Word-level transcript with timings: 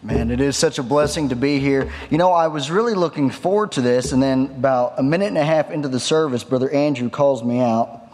Man, 0.00 0.30
it 0.30 0.40
is 0.40 0.56
such 0.56 0.78
a 0.78 0.84
blessing 0.84 1.30
to 1.30 1.36
be 1.36 1.58
here. 1.58 1.90
You 2.08 2.18
know, 2.18 2.30
I 2.30 2.46
was 2.46 2.70
really 2.70 2.94
looking 2.94 3.30
forward 3.30 3.72
to 3.72 3.80
this, 3.80 4.12
and 4.12 4.22
then 4.22 4.44
about 4.44 4.94
a 4.96 5.02
minute 5.02 5.26
and 5.26 5.38
a 5.38 5.44
half 5.44 5.72
into 5.72 5.88
the 5.88 5.98
service, 5.98 6.44
Brother 6.44 6.70
Andrew 6.70 7.10
calls 7.10 7.42
me 7.42 7.58
out. 7.58 8.12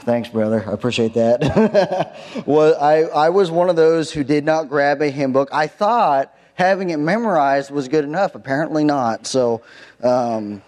Thanks, 0.00 0.28
brother. 0.28 0.62
I 0.68 0.72
appreciate 0.72 1.14
that. 1.14 2.14
well, 2.46 2.76
I, 2.78 3.04
I 3.04 3.30
was 3.30 3.50
one 3.50 3.70
of 3.70 3.76
those 3.76 4.12
who 4.12 4.22
did 4.22 4.44
not 4.44 4.68
grab 4.68 5.00
a 5.00 5.08
hymn 5.08 5.32
book. 5.32 5.48
I 5.52 5.68
thought 5.68 6.36
having 6.52 6.90
it 6.90 6.98
memorized 6.98 7.70
was 7.70 7.88
good 7.88 8.04
enough. 8.04 8.34
Apparently 8.34 8.84
not. 8.84 9.26
So, 9.26 9.62
um, 10.02 10.60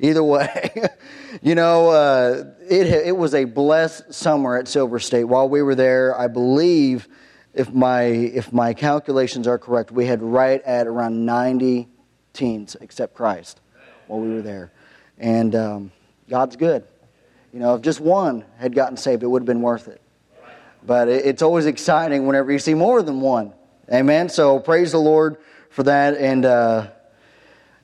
either 0.00 0.24
way, 0.24 0.72
you 1.42 1.54
know, 1.54 1.90
uh, 1.90 2.44
it, 2.66 2.86
it 2.86 3.16
was 3.16 3.34
a 3.34 3.44
blessed 3.44 4.14
summer 4.14 4.56
at 4.56 4.68
Silver 4.68 4.98
State. 4.98 5.24
While 5.24 5.50
we 5.50 5.60
were 5.60 5.74
there, 5.74 6.18
I 6.18 6.28
believe 6.28 7.08
if 7.54 7.72
my 7.72 8.02
if 8.02 8.52
my 8.52 8.74
calculations 8.74 9.46
are 9.46 9.58
correct, 9.58 9.92
we 9.92 10.06
had 10.06 10.22
right 10.22 10.60
at 10.62 10.86
around 10.86 11.24
90 11.24 11.88
teens 12.32 12.76
accept 12.80 13.14
Christ 13.14 13.60
while 14.08 14.20
we 14.20 14.34
were 14.34 14.42
there, 14.42 14.72
and 15.18 15.54
um, 15.54 15.92
God's 16.28 16.56
good. 16.56 16.84
You 17.52 17.60
know, 17.60 17.76
if 17.76 17.82
just 17.82 18.00
one 18.00 18.44
had 18.58 18.74
gotten 18.74 18.96
saved, 18.96 19.22
it 19.22 19.28
would 19.28 19.42
have 19.42 19.46
been 19.46 19.62
worth 19.62 19.86
it. 19.86 20.00
But 20.84 21.08
it's 21.08 21.40
always 21.40 21.64
exciting 21.64 22.26
whenever 22.26 22.52
you 22.52 22.58
see 22.58 22.74
more 22.74 23.00
than 23.00 23.20
one. 23.20 23.54
Amen. 23.90 24.28
So 24.28 24.58
praise 24.58 24.92
the 24.92 24.98
Lord 24.98 25.38
for 25.70 25.84
that, 25.84 26.16
and 26.16 26.44
uh, 26.44 26.88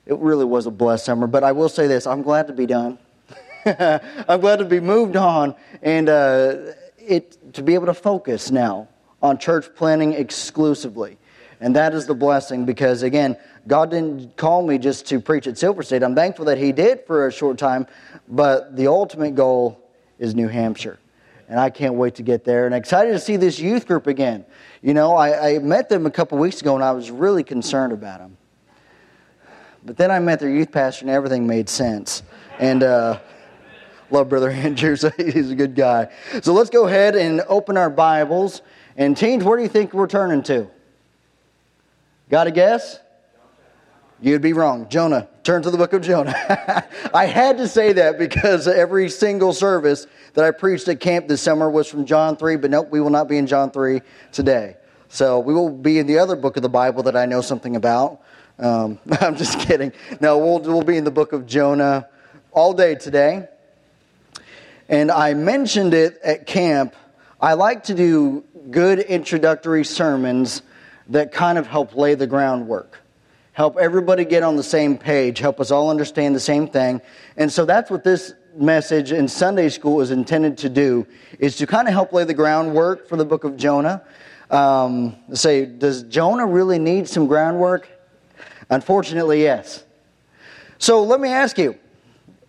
it 0.05 0.17
really 0.17 0.45
was 0.45 0.67
a 0.67 0.71
blessed 0.71 1.05
summer. 1.05 1.27
But 1.27 1.43
I 1.43 1.53
will 1.53 1.69
say 1.69 1.87
this: 1.87 2.05
I'm 2.05 2.21
glad 2.21 2.47
to 2.47 2.53
be 2.53 2.65
done. 2.65 2.99
I'm 3.65 4.41
glad 4.41 4.57
to 4.57 4.65
be 4.65 4.81
moved 4.81 5.15
on, 5.15 5.55
and 5.81 6.09
uh, 6.09 6.73
it 6.97 7.53
to 7.53 7.63
be 7.63 7.73
able 7.73 7.85
to 7.85 7.93
focus 7.93 8.51
now 8.51 8.89
on 9.21 9.37
church 9.37 9.73
planting 9.75 10.13
exclusively. 10.13 11.17
And 11.59 11.75
that 11.75 11.93
is 11.93 12.07
the 12.07 12.15
blessing 12.15 12.65
because, 12.65 13.03
again, 13.03 13.37
God 13.67 13.91
didn't 13.91 14.35
call 14.35 14.65
me 14.65 14.79
just 14.79 15.05
to 15.07 15.19
preach 15.19 15.45
at 15.45 15.57
Silver 15.57 15.83
State. 15.83 16.01
I'm 16.01 16.15
thankful 16.15 16.45
that 16.45 16.57
He 16.57 16.71
did 16.71 17.05
for 17.05 17.27
a 17.27 17.31
short 17.31 17.59
time, 17.59 17.85
but 18.27 18.75
the 18.75 18.87
ultimate 18.87 19.35
goal 19.35 19.87
is 20.17 20.33
New 20.33 20.47
Hampshire. 20.47 20.97
And 21.47 21.59
I 21.59 21.69
can't 21.69 21.95
wait 21.95 22.15
to 22.15 22.23
get 22.23 22.45
there. 22.45 22.65
And 22.65 22.73
excited 22.73 23.11
to 23.11 23.19
see 23.19 23.35
this 23.35 23.59
youth 23.59 23.85
group 23.85 24.07
again. 24.07 24.45
You 24.81 24.93
know, 24.93 25.15
I, 25.15 25.55
I 25.55 25.59
met 25.59 25.89
them 25.89 26.05
a 26.05 26.11
couple 26.11 26.37
weeks 26.37 26.61
ago 26.61 26.75
and 26.75 26.83
I 26.83 26.93
was 26.93 27.11
really 27.11 27.43
concerned 27.43 27.93
about 27.93 28.19
them. 28.19 28.37
But 29.83 29.97
then 29.97 30.11
I 30.11 30.19
met 30.19 30.39
their 30.39 30.49
youth 30.49 30.71
pastor 30.71 31.03
and 31.03 31.11
everything 31.11 31.45
made 31.45 31.67
sense. 31.69 32.23
And, 32.57 32.81
uh, 32.83 33.19
love 34.11 34.29
Brother 34.29 34.49
Andrews. 34.51 35.05
He's 35.17 35.51
a 35.51 35.55
good 35.55 35.75
guy. 35.75 36.11
So 36.41 36.53
let's 36.53 36.69
go 36.69 36.87
ahead 36.87 37.15
and 37.15 37.41
open 37.47 37.77
our 37.77 37.89
Bibles 37.89 38.61
and 39.01 39.17
teens, 39.17 39.43
where 39.43 39.57
do 39.57 39.63
you 39.63 39.69
think 39.69 39.93
we're 39.93 40.05
turning 40.05 40.43
to? 40.43 40.67
Got 42.29 42.45
a 42.45 42.51
guess? 42.51 42.99
You'd 44.21 44.43
be 44.43 44.53
wrong. 44.53 44.89
Jonah. 44.89 45.27
Turn 45.41 45.63
to 45.63 45.71
the 45.71 45.77
book 45.77 45.93
of 45.93 46.03
Jonah. 46.03 46.35
I 47.13 47.25
had 47.25 47.57
to 47.57 47.67
say 47.67 47.93
that 47.93 48.19
because 48.19 48.67
every 48.67 49.09
single 49.09 49.53
service 49.53 50.05
that 50.35 50.45
I 50.45 50.51
preached 50.51 50.87
at 50.87 50.99
camp 50.99 51.27
this 51.27 51.41
summer 51.41 51.67
was 51.67 51.87
from 51.87 52.05
John 52.05 52.37
3, 52.37 52.57
but 52.57 52.69
nope, 52.69 52.89
we 52.91 53.01
will 53.01 53.09
not 53.09 53.27
be 53.27 53.39
in 53.39 53.47
John 53.47 53.71
3 53.71 54.01
today. 54.31 54.77
So 55.09 55.39
we 55.39 55.55
will 55.55 55.71
be 55.71 55.97
in 55.97 56.05
the 56.05 56.19
other 56.19 56.35
book 56.35 56.55
of 56.55 56.61
the 56.61 56.69
Bible 56.69 57.01
that 57.03 57.15
I 57.17 57.25
know 57.25 57.41
something 57.41 57.75
about. 57.75 58.21
Um, 58.59 58.99
I'm 59.19 59.35
just 59.35 59.59
kidding. 59.61 59.93
No, 60.19 60.37
we'll, 60.37 60.59
we'll 60.59 60.83
be 60.83 60.97
in 60.97 61.05
the 61.05 61.11
book 61.11 61.33
of 61.33 61.47
Jonah 61.47 62.07
all 62.51 62.73
day 62.73 62.93
today. 62.93 63.47
And 64.87 65.09
I 65.09 65.33
mentioned 65.33 65.95
it 65.95 66.19
at 66.23 66.45
camp. 66.45 66.95
I 67.41 67.55
like 67.55 67.85
to 67.85 67.95
do 67.95 68.43
good 68.69 68.99
introductory 68.99 69.83
sermons 69.83 70.61
that 71.07 71.31
kind 71.31 71.57
of 71.57 71.67
help 71.67 71.95
lay 71.95 72.15
the 72.15 72.27
groundwork, 72.27 72.99
help 73.53 73.77
everybody 73.77 74.25
get 74.25 74.43
on 74.43 74.55
the 74.55 74.63
same 74.63 74.97
page, 74.97 75.39
help 75.39 75.59
us 75.59 75.71
all 75.71 75.89
understand 75.89 76.35
the 76.35 76.39
same 76.39 76.67
thing. 76.67 77.01
And 77.37 77.51
so 77.51 77.65
that's 77.65 77.89
what 77.89 78.03
this 78.03 78.33
message 78.55 79.11
in 79.11 79.27
Sunday 79.27 79.69
school 79.69 80.01
is 80.01 80.11
intended 80.11 80.57
to 80.59 80.69
do, 80.69 81.07
is 81.39 81.55
to 81.57 81.67
kind 81.67 81.87
of 81.87 81.93
help 81.93 82.13
lay 82.13 82.23
the 82.23 82.33
groundwork 82.33 83.07
for 83.07 83.15
the 83.15 83.25
book 83.25 83.43
of 83.43 83.57
Jonah. 83.57 84.03
Um, 84.49 85.15
say, 85.33 85.65
does 85.65 86.03
Jonah 86.03 86.45
really 86.45 86.77
need 86.77 87.07
some 87.07 87.27
groundwork? 87.27 87.89
Unfortunately, 88.69 89.41
yes. 89.41 89.83
So 90.77 91.03
let 91.03 91.19
me 91.19 91.29
ask 91.29 91.57
you 91.57 91.77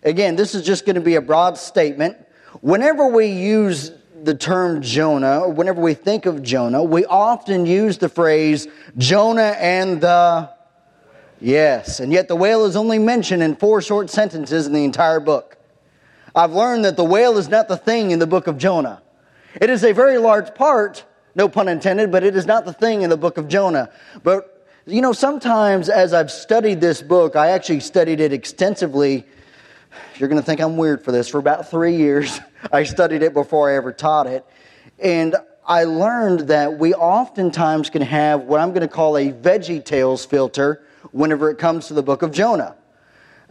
again, 0.03 0.35
this 0.35 0.53
is 0.53 0.63
just 0.63 0.85
going 0.85 0.95
to 0.95 1.01
be 1.01 1.15
a 1.15 1.21
broad 1.21 1.57
statement. 1.57 2.17
Whenever 2.61 3.07
we 3.07 3.27
use 3.27 3.91
the 4.23 4.35
term 4.35 4.81
Jonah, 4.81 5.47
whenever 5.49 5.81
we 5.81 5.93
think 5.93 6.25
of 6.25 6.41
Jonah, 6.41 6.83
we 6.83 7.05
often 7.05 7.65
use 7.65 7.97
the 7.97 8.09
phrase 8.09 8.67
Jonah 8.97 9.55
and 9.59 10.01
the. 10.01 10.49
Yes, 11.39 11.99
and 11.99 12.13
yet 12.13 12.29
the 12.29 12.35
whale 12.35 12.65
is 12.65 12.77
only 12.77 12.99
mentioned 12.99 13.43
in 13.43 13.57
four 13.57 13.81
short 13.81 14.09
sentences 14.09 14.65
in 14.65 14.71
the 14.71 14.85
entire 14.85 15.19
book. 15.19 15.57
I've 16.33 16.53
learned 16.53 16.85
that 16.85 16.95
the 16.95 17.03
whale 17.03 17.37
is 17.37 17.49
not 17.49 17.67
the 17.67 17.75
thing 17.75 18.11
in 18.11 18.19
the 18.19 18.27
book 18.27 18.47
of 18.47 18.57
Jonah. 18.57 19.01
It 19.59 19.69
is 19.69 19.83
a 19.83 19.91
very 19.91 20.17
large 20.17 20.55
part, 20.55 21.03
no 21.35 21.49
pun 21.49 21.67
intended, 21.67 22.11
but 22.11 22.23
it 22.23 22.35
is 22.35 22.45
not 22.45 22.65
the 22.65 22.73
thing 22.73 23.01
in 23.01 23.09
the 23.09 23.17
book 23.17 23.37
of 23.37 23.47
Jonah. 23.47 23.91
But, 24.23 24.65
you 24.85 25.01
know, 25.01 25.13
sometimes 25.13 25.89
as 25.89 26.13
I've 26.13 26.31
studied 26.31 26.81
this 26.81 27.01
book, 27.01 27.35
I 27.35 27.49
actually 27.49 27.81
studied 27.81 28.19
it 28.19 28.33
extensively 28.33 29.25
you're 30.17 30.29
going 30.29 30.41
to 30.41 30.45
think 30.45 30.61
I'm 30.61 30.77
weird 30.77 31.03
for 31.03 31.11
this. 31.11 31.27
For 31.27 31.39
about 31.39 31.69
three 31.69 31.95
years, 31.97 32.39
I 32.71 32.83
studied 32.83 33.23
it 33.23 33.33
before 33.33 33.71
I 33.71 33.75
ever 33.75 33.91
taught 33.91 34.27
it. 34.27 34.45
And 34.99 35.35
I 35.65 35.85
learned 35.85 36.41
that 36.49 36.77
we 36.77 36.93
oftentimes 36.93 37.89
can 37.89 38.01
have 38.01 38.41
what 38.41 38.59
I'm 38.59 38.69
going 38.69 38.81
to 38.81 38.87
call 38.87 39.17
a 39.17 39.31
Veggie 39.31 39.83
Tales 39.83 40.25
filter 40.25 40.85
whenever 41.11 41.49
it 41.49 41.57
comes 41.57 41.87
to 41.87 41.93
the 41.93 42.03
book 42.03 42.21
of 42.21 42.31
Jonah. 42.31 42.75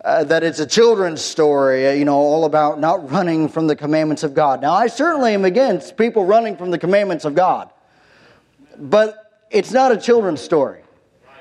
Uh, 0.04 0.24
that 0.24 0.42
it's 0.42 0.58
a 0.58 0.66
children's 0.66 1.22
story, 1.22 1.86
uh, 1.86 1.92
you 1.92 2.04
know, 2.04 2.16
all 2.16 2.44
about 2.44 2.80
not 2.80 3.10
running 3.10 3.48
from 3.48 3.68
the 3.68 3.76
commandments 3.76 4.24
of 4.24 4.34
God. 4.34 4.60
Now, 4.60 4.72
I 4.72 4.88
certainly 4.88 5.32
am 5.32 5.44
against 5.44 5.96
people 5.96 6.24
running 6.24 6.56
from 6.56 6.72
the 6.72 6.78
commandments 6.78 7.24
of 7.24 7.36
God, 7.36 7.70
but 8.76 9.46
it's 9.50 9.70
not 9.70 9.92
a 9.92 9.96
children's 9.96 10.40
story. 10.40 10.82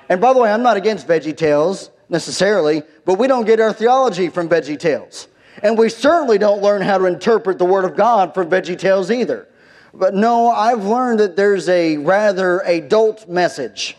And 0.09 0.19
by 0.19 0.33
the 0.33 0.39
way, 0.39 0.51
I'm 0.51 0.61
not 0.61 0.77
against 0.77 1.07
Veggie 1.07 1.35
Tales 1.37 1.89
necessarily, 2.11 2.83
but 3.05 3.17
we 3.17 3.27
don't 3.27 3.45
get 3.45 3.59
our 3.59 3.73
theology 3.73 4.29
from 4.29 4.49
Veggie 4.49 4.77
Tales. 4.77 5.27
And 5.63 5.77
we 5.77 5.89
certainly 5.89 6.37
don't 6.37 6.61
learn 6.61 6.81
how 6.81 6.97
to 6.97 7.05
interpret 7.05 7.57
the 7.57 7.65
Word 7.65 7.85
of 7.85 7.95
God 7.95 8.33
from 8.33 8.49
Veggie 8.49 8.77
Tales 8.77 9.09
either. 9.09 9.47
But 9.93 10.13
no, 10.13 10.49
I've 10.49 10.85
learned 10.85 11.19
that 11.21 11.35
there's 11.35 11.67
a 11.69 11.97
rather 11.97 12.59
adult 12.59 13.27
message 13.27 13.97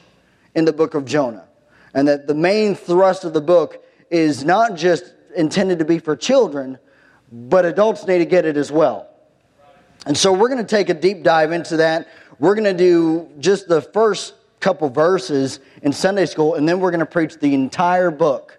in 0.55 0.65
the 0.65 0.73
book 0.73 0.95
of 0.95 1.05
Jonah. 1.05 1.47
And 1.95 2.09
that 2.09 2.27
the 2.27 2.35
main 2.35 2.75
thrust 2.75 3.25
of 3.25 3.33
the 3.33 3.41
book 3.41 3.85
is 4.11 4.45
not 4.45 4.77
just 4.77 5.13
intended 5.37 5.79
to 5.79 5.85
be 5.85 5.99
for 5.99 6.17
children, 6.17 6.79
but 7.31 7.65
adults 7.65 8.07
need 8.07 8.19
to 8.19 8.25
get 8.25 8.45
it 8.45 8.57
as 8.57 8.71
well. 8.71 9.09
And 10.07 10.17
so 10.17 10.33
we're 10.33 10.49
going 10.49 10.65
to 10.65 10.77
take 10.77 10.89
a 10.89 10.95
deep 10.95 11.23
dive 11.23 11.53
into 11.53 11.79
that. 11.79 12.09
We're 12.39 12.55
going 12.55 12.65
to 12.65 12.75
do 12.75 13.31
just 13.39 13.69
the 13.69 13.81
first 13.81 14.35
couple 14.63 14.89
verses 14.89 15.61
in 15.83 15.93
Sunday 15.93 16.25
school, 16.25 16.55
and 16.55 16.67
then 16.67 16.81
we're 16.81 16.91
going 16.91 17.01
to 17.01 17.07
preach 17.07 17.39
the 17.39 17.53
entire 17.53 18.11
book. 18.11 18.59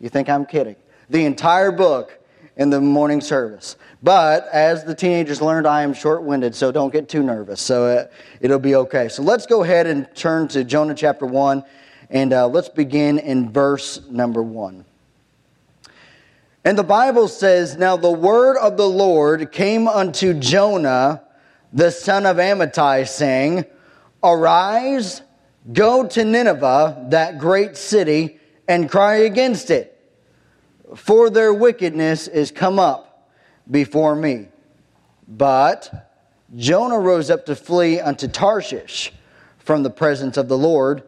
You 0.00 0.08
think 0.08 0.28
I'm 0.28 0.44
kidding? 0.44 0.76
The 1.08 1.24
entire 1.24 1.72
book 1.72 2.18
in 2.56 2.68
the 2.68 2.80
morning 2.80 3.20
service. 3.20 3.76
But 4.02 4.48
as 4.52 4.84
the 4.84 4.94
teenagers 4.94 5.40
learned, 5.40 5.66
I 5.66 5.82
am 5.82 5.94
short 5.94 6.24
winded, 6.24 6.54
so 6.54 6.72
don't 6.72 6.92
get 6.92 7.08
too 7.08 7.22
nervous. 7.22 7.60
So 7.60 7.86
uh, 7.86 8.06
it'll 8.40 8.58
be 8.58 8.74
okay. 8.74 9.08
So 9.08 9.22
let's 9.22 9.46
go 9.46 9.62
ahead 9.62 9.86
and 9.86 10.12
turn 10.14 10.48
to 10.48 10.64
Jonah 10.64 10.94
chapter 10.94 11.24
1, 11.24 11.64
and 12.10 12.32
uh, 12.32 12.48
let's 12.48 12.68
begin 12.68 13.18
in 13.18 13.50
verse 13.50 14.00
number 14.10 14.42
1. 14.42 14.84
And 16.64 16.78
the 16.78 16.84
Bible 16.84 17.28
says, 17.28 17.76
Now 17.76 17.96
the 17.96 18.10
word 18.10 18.56
of 18.58 18.76
the 18.76 18.88
Lord 18.88 19.50
came 19.50 19.88
unto 19.88 20.34
Jonah, 20.34 21.22
the 21.72 21.90
son 21.90 22.26
of 22.26 22.36
Amittai, 22.36 23.08
saying, 23.08 23.64
Arise, 24.22 25.22
go 25.72 26.06
to 26.06 26.24
Nineveh, 26.24 27.06
that 27.10 27.38
great 27.38 27.76
city, 27.76 28.38
and 28.68 28.90
cry 28.90 29.16
against 29.16 29.70
it, 29.70 29.98
for 30.94 31.30
their 31.30 31.52
wickedness 31.52 32.28
is 32.28 32.50
come 32.50 32.78
up 32.78 33.30
before 33.70 34.14
me. 34.14 34.48
But 35.26 36.12
Jonah 36.56 36.98
rose 36.98 37.30
up 37.30 37.46
to 37.46 37.56
flee 37.56 38.00
unto 38.00 38.28
Tarshish 38.28 39.12
from 39.58 39.82
the 39.82 39.90
presence 39.90 40.36
of 40.36 40.48
the 40.48 40.58
Lord 40.58 41.02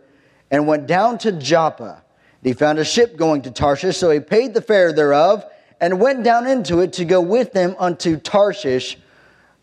and 0.50 0.66
went 0.66 0.86
down 0.86 1.18
to 1.18 1.32
Joppa. 1.32 2.02
He 2.42 2.52
found 2.52 2.78
a 2.78 2.84
ship 2.84 3.16
going 3.16 3.42
to 3.42 3.50
Tarshish, 3.50 3.96
so 3.96 4.10
he 4.10 4.20
paid 4.20 4.54
the 4.54 4.60
fare 4.60 4.92
thereof 4.92 5.44
and 5.80 6.00
went 6.00 6.24
down 6.24 6.46
into 6.46 6.80
it 6.80 6.92
to 6.94 7.04
go 7.04 7.20
with 7.20 7.52
them 7.52 7.74
unto 7.78 8.16
Tarshish 8.16 8.96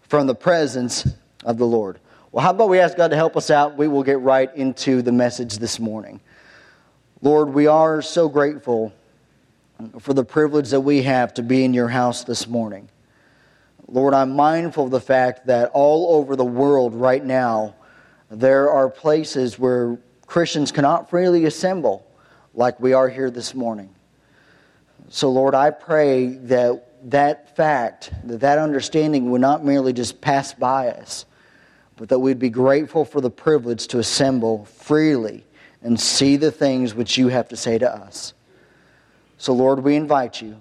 from 0.02 0.28
the 0.28 0.36
presence 0.36 1.08
of 1.46 1.58
the 1.58 1.66
Lord. 1.66 2.00
Well, 2.34 2.46
how 2.46 2.52
about 2.52 2.70
we 2.70 2.80
ask 2.80 2.96
God 2.96 3.10
to 3.10 3.18
help 3.18 3.36
us 3.36 3.50
out? 3.50 3.76
We 3.76 3.90
will 3.90 4.04
get 4.04 4.22
right 4.22 4.50
into 4.56 5.02
the 5.02 5.12
message 5.12 5.58
this 5.58 5.82
morning. 5.82 6.22
Lord, 7.22 7.50
we 7.50 7.68
are 7.68 8.02
so 8.02 8.30
grateful 8.30 8.94
for 10.00 10.14
the 10.14 10.24
privilege 10.24 10.70
that 10.70 10.80
we 10.80 11.02
have 11.02 11.34
to 11.34 11.44
be 11.44 11.66
in 11.66 11.74
your 11.74 11.90
house 11.90 12.24
this 12.24 12.48
morning. 12.48 12.88
Lord, 13.86 14.14
I'm 14.14 14.34
mindful 14.34 14.86
of 14.86 14.92
the 14.92 15.02
fact 15.02 15.48
that 15.48 15.72
all 15.74 16.16
over 16.16 16.38
the 16.38 16.46
world 16.46 16.96
right 16.96 17.22
now, 17.24 17.76
there 18.30 18.70
are 18.70 18.90
places 18.90 19.60
where 19.60 20.00
Christians 20.26 20.72
cannot 20.72 21.10
freely 21.10 21.44
assemble 21.44 22.08
like 22.54 22.80
we 22.80 22.94
are 22.94 23.10
here 23.10 23.30
this 23.30 23.54
morning. 23.54 23.94
So, 25.10 25.30
Lord, 25.30 25.54
I 25.54 25.72
pray 25.72 26.28
that 26.28 27.10
that 27.12 27.58
fact, 27.58 28.14
that 28.24 28.40
that 28.40 28.58
understanding 28.58 29.32
would 29.32 29.42
not 29.42 29.66
merely 29.66 29.92
just 29.92 30.22
pass 30.22 30.54
by 30.54 30.92
us, 30.92 31.26
but 32.02 32.10
that 32.10 32.18
we'd 32.18 32.40
be 32.40 32.50
grateful 32.50 33.06
for 33.06 33.22
the 33.22 33.30
privilege 33.30 33.86
to 33.86 34.00
assemble 34.00 34.66
freely 34.66 35.46
and 35.84 36.00
see 36.00 36.36
the 36.36 36.50
things 36.50 36.96
which 36.96 37.16
you 37.16 37.28
have 37.28 37.48
to 37.48 37.56
say 37.56 37.78
to 37.78 37.88
us. 37.88 38.34
So, 39.38 39.54
Lord, 39.54 39.84
we 39.84 39.96
invite 39.96 40.42
you. 40.42 40.60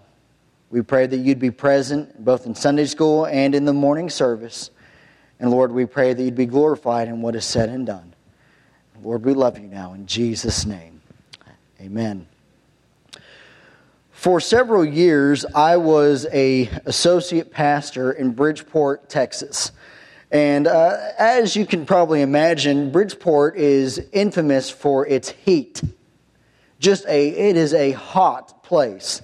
We 0.68 0.82
pray 0.82 1.06
that 1.06 1.16
you'd 1.16 1.38
be 1.38 1.50
present 1.50 2.22
both 2.22 2.44
in 2.44 2.54
Sunday 2.54 2.84
school 2.84 3.24
and 3.24 3.54
in 3.54 3.64
the 3.64 3.72
morning 3.72 4.10
service. 4.10 4.70
And 5.38 5.50
Lord, 5.50 5.72
we 5.72 5.86
pray 5.86 6.12
that 6.12 6.22
you'd 6.22 6.34
be 6.34 6.44
glorified 6.44 7.08
in 7.08 7.22
what 7.22 7.34
is 7.34 7.46
said 7.46 7.70
and 7.70 7.86
done. 7.86 8.12
Lord, 9.02 9.24
we 9.24 9.32
love 9.32 9.58
you 9.58 9.66
now 9.66 9.94
in 9.94 10.04
Jesus' 10.04 10.66
name. 10.66 11.00
Amen. 11.80 12.26
For 14.10 14.40
several 14.40 14.84
years, 14.84 15.46
I 15.54 15.78
was 15.78 16.26
a 16.34 16.68
associate 16.84 17.50
pastor 17.50 18.12
in 18.12 18.32
Bridgeport, 18.32 19.08
Texas. 19.08 19.72
And 20.30 20.66
uh, 20.66 20.96
as 21.18 21.56
you 21.56 21.66
can 21.66 21.86
probably 21.86 22.22
imagine, 22.22 22.92
Bridgeport 22.92 23.56
is 23.56 23.98
infamous 24.12 24.70
for 24.70 25.06
its 25.06 25.30
heat. 25.30 25.82
Just 26.78 27.04
a, 27.06 27.28
it 27.28 27.56
is 27.56 27.74
a 27.74 27.92
hot 27.92 28.62
place. 28.62 29.22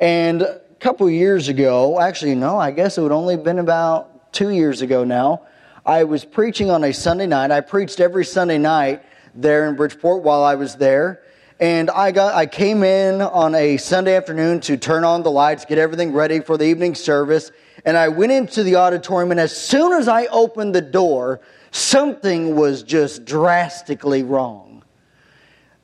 And 0.00 0.42
a 0.42 0.60
couple 0.80 1.08
years 1.08 1.48
ago, 1.48 2.00
actually, 2.00 2.34
no, 2.34 2.58
I 2.58 2.72
guess 2.72 2.98
it 2.98 3.02
would 3.02 3.12
only 3.12 3.34
have 3.36 3.44
been 3.44 3.60
about 3.60 4.32
two 4.32 4.50
years 4.50 4.82
ago 4.82 5.04
now, 5.04 5.42
I 5.86 6.04
was 6.04 6.24
preaching 6.24 6.70
on 6.70 6.84
a 6.84 6.92
Sunday 6.92 7.26
night. 7.26 7.50
I 7.50 7.60
preached 7.60 7.98
every 7.98 8.24
Sunday 8.24 8.58
night 8.58 9.02
there 9.34 9.68
in 9.68 9.76
Bridgeport 9.76 10.22
while 10.22 10.42
I 10.42 10.56
was 10.56 10.76
there. 10.76 11.22
And 11.60 11.90
I 11.90 12.12
got, 12.12 12.34
I 12.34 12.46
came 12.46 12.82
in 12.82 13.22
on 13.22 13.54
a 13.54 13.78
Sunday 13.78 14.14
afternoon 14.14 14.60
to 14.62 14.76
turn 14.76 15.02
on 15.02 15.22
the 15.22 15.30
lights, 15.30 15.64
get 15.64 15.78
everything 15.78 16.12
ready 16.12 16.40
for 16.40 16.56
the 16.56 16.64
evening 16.64 16.94
service. 16.94 17.50
And 17.88 17.96
I 17.96 18.08
went 18.08 18.32
into 18.32 18.64
the 18.64 18.76
auditorium, 18.76 19.30
and 19.30 19.40
as 19.40 19.56
soon 19.56 19.94
as 19.94 20.08
I 20.08 20.26
opened 20.26 20.74
the 20.74 20.82
door, 20.82 21.40
something 21.70 22.54
was 22.54 22.82
just 22.82 23.24
drastically 23.24 24.22
wrong. 24.22 24.84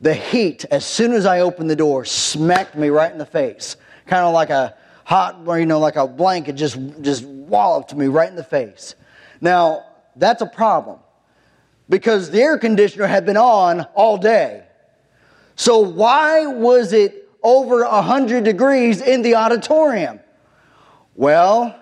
The 0.02 0.12
heat, 0.12 0.66
as 0.70 0.84
soon 0.84 1.12
as 1.12 1.24
I 1.24 1.40
opened 1.40 1.70
the 1.70 1.76
door, 1.76 2.04
smacked 2.04 2.76
me 2.76 2.90
right 2.90 3.10
in 3.10 3.16
the 3.16 3.24
face. 3.24 3.78
Kind 4.04 4.22
of 4.22 4.34
like 4.34 4.50
a 4.50 4.76
hot, 5.04 5.40
you 5.46 5.64
know, 5.64 5.78
like 5.78 5.96
a 5.96 6.06
blanket 6.06 6.56
just, 6.56 6.78
just 7.00 7.24
walloped 7.24 7.94
me 7.94 8.08
right 8.08 8.28
in 8.28 8.36
the 8.36 8.44
face. 8.44 8.96
Now, 9.40 9.86
that's 10.14 10.42
a 10.42 10.46
problem 10.46 10.98
because 11.88 12.30
the 12.30 12.42
air 12.42 12.58
conditioner 12.58 13.06
had 13.06 13.24
been 13.24 13.38
on 13.38 13.80
all 13.94 14.18
day. 14.18 14.64
So 15.56 15.78
why 15.78 16.48
was 16.48 16.92
it 16.92 17.30
over 17.42 17.82
100 17.82 18.44
degrees 18.44 19.00
in 19.00 19.22
the 19.22 19.36
auditorium? 19.36 20.20
Well, 21.14 21.80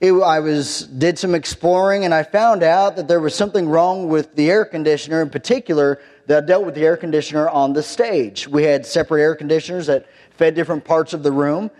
it, 0.00 0.12
I 0.12 0.38
was 0.40 0.82
did 0.82 1.18
some 1.18 1.34
exploring 1.34 2.04
and 2.04 2.14
I 2.14 2.22
found 2.22 2.62
out 2.62 2.96
that 2.96 3.08
there 3.08 3.20
was 3.20 3.34
something 3.34 3.68
wrong 3.68 4.08
with 4.08 4.36
the 4.36 4.50
air 4.50 4.64
conditioner 4.64 5.22
in 5.22 5.30
particular 5.30 6.00
that 6.26 6.46
dealt 6.46 6.64
with 6.64 6.74
the 6.74 6.84
air 6.84 6.96
conditioner 6.96 7.48
on 7.48 7.72
the 7.72 7.82
stage. 7.82 8.46
We 8.46 8.62
had 8.62 8.86
separate 8.86 9.22
air 9.22 9.34
conditioners 9.34 9.86
that 9.86 10.06
fed 10.30 10.54
different 10.54 10.84
parts 10.84 11.14
of 11.14 11.22
the 11.22 11.32
room. 11.32 11.70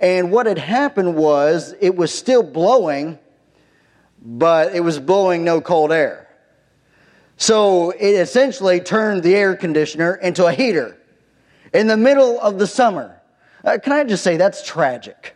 And 0.00 0.30
what 0.30 0.46
had 0.46 0.58
happened 0.58 1.16
was 1.16 1.74
it 1.80 1.94
was 1.94 2.12
still 2.14 2.42
blowing, 2.42 3.18
but 4.22 4.74
it 4.74 4.80
was 4.80 4.98
blowing 4.98 5.44
no 5.44 5.60
cold 5.60 5.92
air. 5.92 6.28
So 7.36 7.90
it 7.90 8.14
essentially 8.14 8.80
turned 8.80 9.22
the 9.22 9.34
air 9.34 9.54
conditioner 9.54 10.14
into 10.14 10.46
a 10.46 10.52
heater 10.52 10.96
in 11.74 11.86
the 11.88 11.96
middle 11.96 12.40
of 12.40 12.58
the 12.58 12.66
summer. 12.66 13.20
Uh, 13.62 13.78
can 13.82 13.92
I 13.92 14.04
just 14.04 14.24
say 14.24 14.38
that's 14.38 14.64
tragic? 14.64 15.35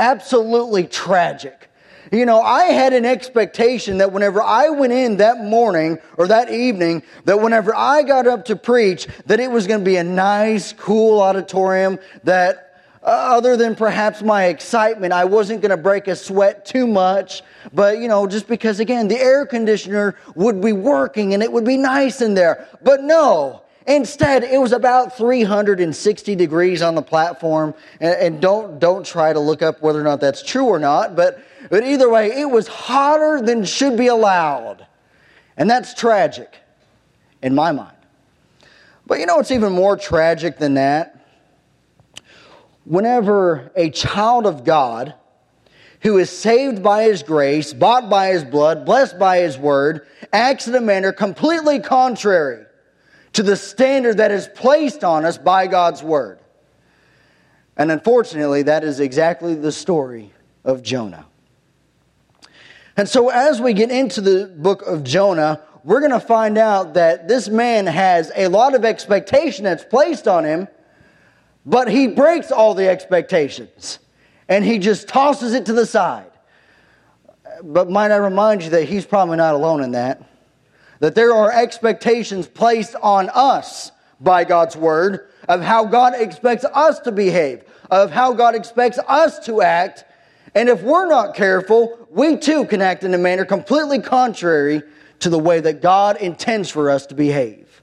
Absolutely 0.00 0.84
tragic. 0.84 1.70
You 2.10 2.24
know, 2.24 2.40
I 2.40 2.64
had 2.64 2.94
an 2.94 3.04
expectation 3.04 3.98
that 3.98 4.12
whenever 4.12 4.42
I 4.42 4.70
went 4.70 4.94
in 4.94 5.18
that 5.18 5.44
morning 5.44 5.98
or 6.16 6.26
that 6.26 6.50
evening, 6.50 7.02
that 7.26 7.40
whenever 7.40 7.74
I 7.76 8.02
got 8.02 8.26
up 8.26 8.46
to 8.46 8.56
preach, 8.56 9.06
that 9.26 9.40
it 9.40 9.50
was 9.50 9.66
going 9.66 9.80
to 9.80 9.84
be 9.84 9.96
a 9.96 10.02
nice, 10.02 10.72
cool 10.72 11.20
auditorium 11.20 11.98
that 12.24 12.82
uh, 13.02 13.06
other 13.06 13.58
than 13.58 13.74
perhaps 13.74 14.22
my 14.22 14.46
excitement, 14.46 15.12
I 15.12 15.26
wasn't 15.26 15.60
going 15.60 15.70
to 15.70 15.76
break 15.76 16.08
a 16.08 16.16
sweat 16.16 16.64
too 16.64 16.86
much. 16.86 17.42
But, 17.72 17.98
you 17.98 18.08
know, 18.08 18.26
just 18.26 18.48
because, 18.48 18.80
again, 18.80 19.06
the 19.06 19.18
air 19.18 19.44
conditioner 19.44 20.16
would 20.34 20.62
be 20.62 20.72
working 20.72 21.34
and 21.34 21.42
it 21.42 21.52
would 21.52 21.64
be 21.66 21.76
nice 21.76 22.22
in 22.22 22.34
there. 22.34 22.66
But 22.82 23.02
no, 23.02 23.62
Instead, 23.86 24.44
it 24.44 24.58
was 24.58 24.72
about 24.72 25.16
360 25.16 26.36
degrees 26.36 26.82
on 26.82 26.94
the 26.94 27.02
platform. 27.02 27.74
And, 28.00 28.14
and, 28.14 28.40
don't, 28.42 28.78
don't 28.78 29.04
try 29.04 29.32
to 29.32 29.40
look 29.40 29.62
up 29.62 29.82
whether 29.82 30.00
or 30.00 30.04
not 30.04 30.20
that's 30.20 30.42
true 30.42 30.66
or 30.66 30.78
not. 30.78 31.16
But, 31.16 31.42
but 31.70 31.84
either 31.84 32.08
way, 32.08 32.40
it 32.40 32.50
was 32.50 32.68
hotter 32.68 33.40
than 33.40 33.64
should 33.64 33.96
be 33.96 34.08
allowed. 34.08 34.86
And 35.56 35.68
that's 35.68 35.94
tragic 35.94 36.56
in 37.42 37.54
my 37.54 37.72
mind. 37.72 37.96
But 39.06 39.18
you 39.18 39.26
know 39.26 39.36
what's 39.36 39.50
even 39.50 39.72
more 39.72 39.96
tragic 39.96 40.58
than 40.58 40.74
that? 40.74 41.20
whenever 42.90 43.70
a 43.76 43.88
child 43.90 44.46
of 44.46 44.64
God 44.64 45.14
who 46.02 46.18
is 46.18 46.28
saved 46.28 46.82
by 46.82 47.04
his 47.04 47.22
grace, 47.22 47.72
bought 47.72 48.08
by 48.10 48.28
his 48.28 48.42
blood, 48.42 48.84
blessed 48.84 49.18
by 49.18 49.38
his 49.38 49.56
word, 49.56 50.06
acts 50.32 50.66
in 50.66 50.74
a 50.74 50.80
manner 50.80 51.12
completely 51.12 51.78
contrary 51.78 52.64
to 53.32 53.42
the 53.42 53.56
standard 53.56 54.18
that 54.18 54.30
is 54.30 54.48
placed 54.54 55.04
on 55.04 55.24
us 55.24 55.38
by 55.38 55.66
God's 55.66 56.02
word. 56.02 56.40
And 57.76 57.90
unfortunately, 57.90 58.64
that 58.64 58.84
is 58.84 59.00
exactly 59.00 59.54
the 59.54 59.72
story 59.72 60.32
of 60.64 60.82
Jonah. 60.82 61.26
And 62.96 63.08
so, 63.08 63.30
as 63.30 63.60
we 63.60 63.72
get 63.72 63.90
into 63.90 64.20
the 64.20 64.46
book 64.46 64.82
of 64.82 65.04
Jonah, 65.04 65.62
we're 65.84 66.00
going 66.00 66.12
to 66.12 66.20
find 66.20 66.58
out 66.58 66.94
that 66.94 67.28
this 67.28 67.48
man 67.48 67.86
has 67.86 68.30
a 68.36 68.48
lot 68.48 68.74
of 68.74 68.84
expectation 68.84 69.64
that's 69.64 69.84
placed 69.84 70.28
on 70.28 70.44
him 70.44 70.68
but 71.66 71.88
he 71.88 72.06
breaks 72.08 72.50
all 72.50 72.74
the 72.74 72.88
expectations 72.88 73.98
and 74.48 74.64
he 74.64 74.78
just 74.78 75.08
tosses 75.08 75.52
it 75.52 75.66
to 75.66 75.72
the 75.72 75.86
side. 75.86 76.30
But 77.62 77.90
might 77.90 78.10
I 78.10 78.16
remind 78.16 78.62
you 78.62 78.70
that 78.70 78.84
he's 78.84 79.04
probably 79.04 79.36
not 79.36 79.54
alone 79.54 79.82
in 79.82 79.92
that? 79.92 80.22
That 81.00 81.14
there 81.14 81.32
are 81.34 81.52
expectations 81.52 82.46
placed 82.46 82.94
on 83.02 83.30
us 83.34 83.90
by 84.20 84.44
God's 84.44 84.76
word 84.76 85.30
of 85.48 85.62
how 85.62 85.84
God 85.84 86.14
expects 86.14 86.64
us 86.64 87.00
to 87.00 87.12
behave, 87.12 87.64
of 87.90 88.10
how 88.10 88.32
God 88.32 88.54
expects 88.54 88.98
us 89.08 89.38
to 89.46 89.62
act. 89.62 90.04
And 90.54 90.68
if 90.68 90.82
we're 90.82 91.08
not 91.08 91.34
careful, 91.34 92.06
we 92.10 92.36
too 92.36 92.64
can 92.66 92.82
act 92.82 93.02
in 93.02 93.14
a 93.14 93.18
manner 93.18 93.44
completely 93.44 94.00
contrary 94.00 94.82
to 95.20 95.30
the 95.30 95.38
way 95.38 95.60
that 95.60 95.82
God 95.82 96.16
intends 96.20 96.70
for 96.70 96.90
us 96.90 97.06
to 97.06 97.14
behave. 97.14 97.82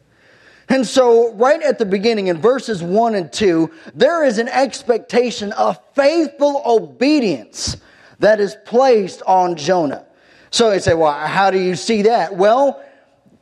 And 0.70 0.86
so, 0.86 1.34
right 1.34 1.62
at 1.62 1.80
the 1.80 1.86
beginning, 1.86 2.28
in 2.28 2.40
verses 2.40 2.84
1 2.84 3.16
and 3.16 3.32
2, 3.32 3.72
there 3.96 4.26
is 4.26 4.38
an 4.38 4.50
expectation 4.50 5.54
of 5.54 5.80
faithful 5.96 6.62
obedience 6.66 7.78
that 8.20 8.42
is 8.42 8.58
placed 8.66 9.22
on 9.26 9.56
Jonah. 9.56 10.06
So 10.50 10.70
they 10.70 10.80
say, 10.80 10.94
well, 10.94 11.14
how 11.14 11.52
do 11.52 11.60
you 11.60 11.76
see 11.76 12.04
that? 12.04 12.36
Well, 12.36 12.84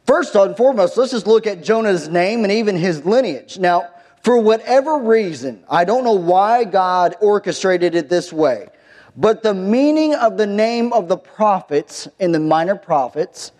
first 0.05 0.35
and 0.35 0.55
foremost, 0.55 0.97
let's 0.97 1.12
just 1.12 1.27
look 1.27 1.47
at 1.47 1.63
Jonah's 1.63 2.07
name 2.07 2.43
and 2.43 2.51
even 2.51 2.75
his 2.75 3.05
lineage. 3.05 3.57
Now, 3.57 3.89
for 4.24 4.38
whatever 4.38 4.97
reason, 4.97 5.63
I 5.69 5.85
don't 5.85 6.03
know 6.03 6.13
why 6.13 6.63
God 6.63 7.15
orchestrated 7.21 7.93
it 7.93 8.09
this 8.09 8.33
way, 8.33 8.67
but 9.15 9.43
the 9.43 9.53
meaning 9.53 10.15
of 10.15 10.38
the 10.38 10.47
name 10.47 10.93
of 10.93 11.07
the 11.07 11.17
prophets 11.17 12.07
in 12.19 12.31
the 12.31 12.39
minor 12.39 12.75
prophets 12.75 13.51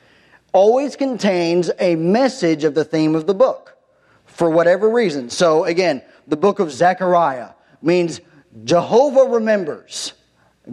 always 0.54 0.96
contains 0.96 1.70
a 1.80 1.96
message 1.96 2.64
of 2.64 2.74
the 2.74 2.86
theme 2.86 3.14
of 3.14 3.28
the 3.28 3.34
book 3.34 3.78
for 4.26 4.50
whatever 4.50 4.90
reason. 4.90 5.30
So 5.30 5.66
again, 5.66 6.02
the 6.28 6.38
book 6.38 6.60
of 6.60 6.72
Zechariah 6.72 7.50
means 7.82 8.22
Jehovah 8.64 9.32
remembers. 9.32 10.14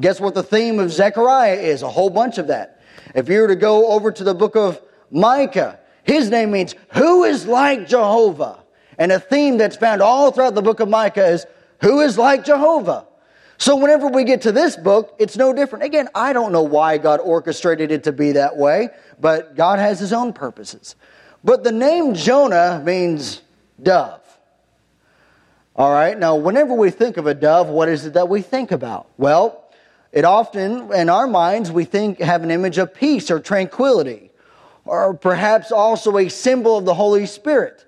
Guess 0.00 0.20
what 0.20 0.34
the 0.34 0.42
theme 0.42 0.78
of 0.78 0.90
Zechariah 0.90 1.56
is? 1.56 1.82
A 1.82 1.88
whole 1.88 2.10
bunch 2.10 2.38
of 2.38 2.46
that. 2.46 2.80
If 3.14 3.28
you 3.28 3.40
were 3.40 3.48
to 3.48 3.56
go 3.56 3.88
over 3.92 4.10
to 4.10 4.24
the 4.24 4.34
book 4.34 4.56
of 4.56 4.80
Micah, 5.12 5.78
his 6.02 6.30
name 6.30 6.50
means 6.50 6.74
who 6.94 7.24
is 7.24 7.46
like 7.46 7.86
Jehovah? 7.86 8.58
And 8.98 9.12
a 9.12 9.20
theme 9.20 9.58
that's 9.58 9.76
found 9.76 10.02
all 10.02 10.32
throughout 10.32 10.54
the 10.54 10.62
book 10.62 10.80
of 10.80 10.88
Micah 10.88 11.26
is 11.26 11.46
who 11.80 12.00
is 12.00 12.18
like 12.18 12.44
Jehovah? 12.44 13.06
So 13.58 13.76
whenever 13.76 14.08
we 14.08 14.24
get 14.24 14.42
to 14.42 14.52
this 14.52 14.76
book, 14.76 15.14
it's 15.20 15.36
no 15.36 15.52
different. 15.52 15.84
Again, 15.84 16.08
I 16.14 16.32
don't 16.32 16.50
know 16.50 16.62
why 16.64 16.98
God 16.98 17.20
orchestrated 17.20 17.92
it 17.92 18.04
to 18.04 18.12
be 18.12 18.32
that 18.32 18.56
way, 18.56 18.88
but 19.20 19.54
God 19.54 19.78
has 19.78 20.00
his 20.00 20.12
own 20.12 20.32
purposes. 20.32 20.96
But 21.44 21.62
the 21.62 21.70
name 21.70 22.14
Jonah 22.14 22.82
means 22.84 23.40
dove. 23.80 24.20
All 25.76 25.92
right, 25.92 26.18
now 26.18 26.34
whenever 26.34 26.74
we 26.74 26.90
think 26.90 27.16
of 27.16 27.26
a 27.26 27.34
dove, 27.34 27.68
what 27.68 27.88
is 27.88 28.04
it 28.04 28.14
that 28.14 28.28
we 28.28 28.42
think 28.42 28.72
about? 28.72 29.08
Well, 29.16 29.64
it 30.10 30.24
often, 30.24 30.92
in 30.92 31.08
our 31.08 31.26
minds, 31.26 31.70
we 31.70 31.84
think 31.84 32.18
have 32.20 32.42
an 32.42 32.50
image 32.50 32.78
of 32.78 32.92
peace 32.92 33.30
or 33.30 33.38
tranquility. 33.38 34.31
Or 34.84 35.14
perhaps 35.14 35.70
also 35.72 36.16
a 36.18 36.28
symbol 36.28 36.78
of 36.78 36.84
the 36.84 36.94
Holy 36.94 37.26
Spirit. 37.26 37.84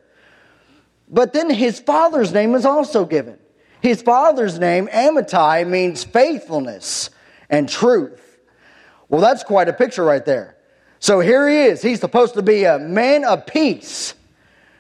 But 1.09 1.33
then 1.33 1.51
his 1.51 1.81
father's 1.81 2.33
name 2.33 2.55
is 2.55 2.65
also 2.65 3.05
given. 3.05 3.39
His 3.81 4.01
father's 4.01 4.59
name, 4.59 4.89
Amittai, 4.89 5.69
means 5.69 6.05
faithfulness 6.05 7.11
and 7.51 7.69
truth. 7.69 8.39
Well, 9.09 9.21
that's 9.21 9.43
quite 9.45 9.69
a 9.69 9.73
picture 9.73 10.05
right 10.05 10.25
there. 10.25 10.57
So 10.99 11.21
here 11.21 11.49
he 11.49 11.57
is. 11.57 11.83
He's 11.83 12.01
supposed 12.01 12.35
to 12.35 12.43
be 12.43 12.65
a 12.65 12.79
man 12.79 13.25
of 13.25 13.47
peace 13.47 14.15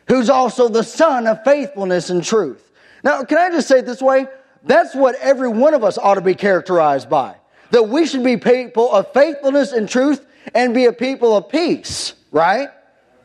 who's 0.09 0.31
also 0.31 0.69
the 0.69 0.83
son 0.83 1.27
of 1.27 1.45
faithfulness 1.45 2.09
and 2.09 2.25
truth. 2.25 2.71
Now, 3.03 3.23
can 3.25 3.37
I 3.37 3.51
just 3.51 3.69
say 3.69 3.81
it 3.81 3.87
this 3.87 4.01
way? 4.01 4.27
That's 4.63 4.95
what 4.95 5.17
every 5.17 5.49
one 5.49 5.75
of 5.75 5.85
us 5.85 5.99
ought 5.99 6.15
to 6.15 6.23
be 6.23 6.35
characterized 6.35 7.11
by. 7.11 7.37
That 7.71 7.89
we 7.89 8.07
should 8.07 8.25
be 8.25 8.39
people 8.39 8.91
of 8.91 9.13
faithfulness 9.13 9.73
and 9.73 9.89
truth 9.89 10.25
and 10.55 10.75
be 10.75 10.87
a 10.87 10.93
people 10.93 11.37
of 11.37 11.49
peace, 11.49 12.15
right? 12.31 12.69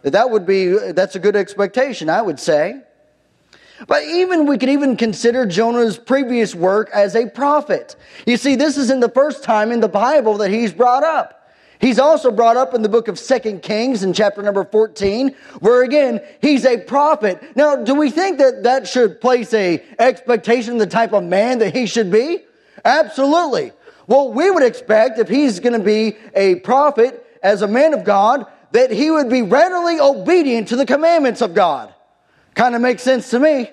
That 0.04 0.30
would 0.30 0.46
be, 0.46 0.68
that's 0.92 1.16
a 1.16 1.20
good 1.20 1.36
expectation, 1.36 2.10
I 2.10 2.22
would 2.22 2.40
say. 2.40 2.82
But 3.88 4.04
even, 4.04 4.46
we 4.46 4.58
could 4.58 4.70
even 4.70 4.98
consider 4.98 5.46
Jonah's 5.46 5.98
previous 5.98 6.54
work 6.54 6.90
as 6.94 7.16
a 7.16 7.30
prophet. 7.30 7.96
You 8.26 8.38
see, 8.38 8.56
this 8.56 8.78
isn't 8.78 9.00
the 9.00 9.10
first 9.10 9.44
time 9.44 9.72
in 9.72 9.80
the 9.80 9.88
Bible 9.88 10.38
that 10.38 10.52
he's 10.52 10.74
brought 10.74 11.04
up. 11.04 11.36
He's 11.80 11.98
also 11.98 12.30
brought 12.30 12.58
up 12.58 12.74
in 12.74 12.82
the 12.82 12.90
book 12.90 13.08
of 13.08 13.18
Second 13.18 13.62
Kings 13.62 14.04
in 14.04 14.12
chapter 14.12 14.42
number 14.42 14.66
14, 14.66 15.34
where 15.60 15.84
again, 15.84 16.20
he's 16.42 16.66
a 16.66 16.78
prophet. 16.78 17.42
Now, 17.56 17.78
do 17.78 17.96
we 17.96 18.12
think 18.12 18.38
that 18.40 18.64
that 18.64 18.86
should 18.86 19.22
place 19.22 19.54
a 19.54 19.82
expectation 19.98 20.78
the 20.78 20.86
type 20.86 21.14
of 21.14 21.24
man 21.24 21.60
that 21.60 21.74
he 21.74 21.86
should 21.86 22.12
be? 22.12 22.44
Absolutely. 22.84 23.72
Well, 24.10 24.34
we 24.34 24.50
would 24.50 24.64
expect 24.64 25.20
if 25.20 25.30
he's 25.30 25.60
going 25.60 25.74
to 25.74 25.86
be 25.86 26.18
a 26.34 26.56
prophet 26.56 27.24
as 27.44 27.62
a 27.62 27.68
man 27.68 27.94
of 27.94 28.04
God, 28.04 28.48
that 28.72 28.90
he 28.90 29.12
would 29.12 29.30
be 29.30 29.44
readily 29.44 30.00
obedient 30.00 30.70
to 30.70 30.76
the 30.76 30.86
commandments 30.88 31.42
of 31.42 31.54
God. 31.54 31.94
Kind 32.56 32.74
of 32.74 32.82
makes 32.82 33.04
sense 33.04 33.30
to 33.30 33.40
me. 33.40 33.70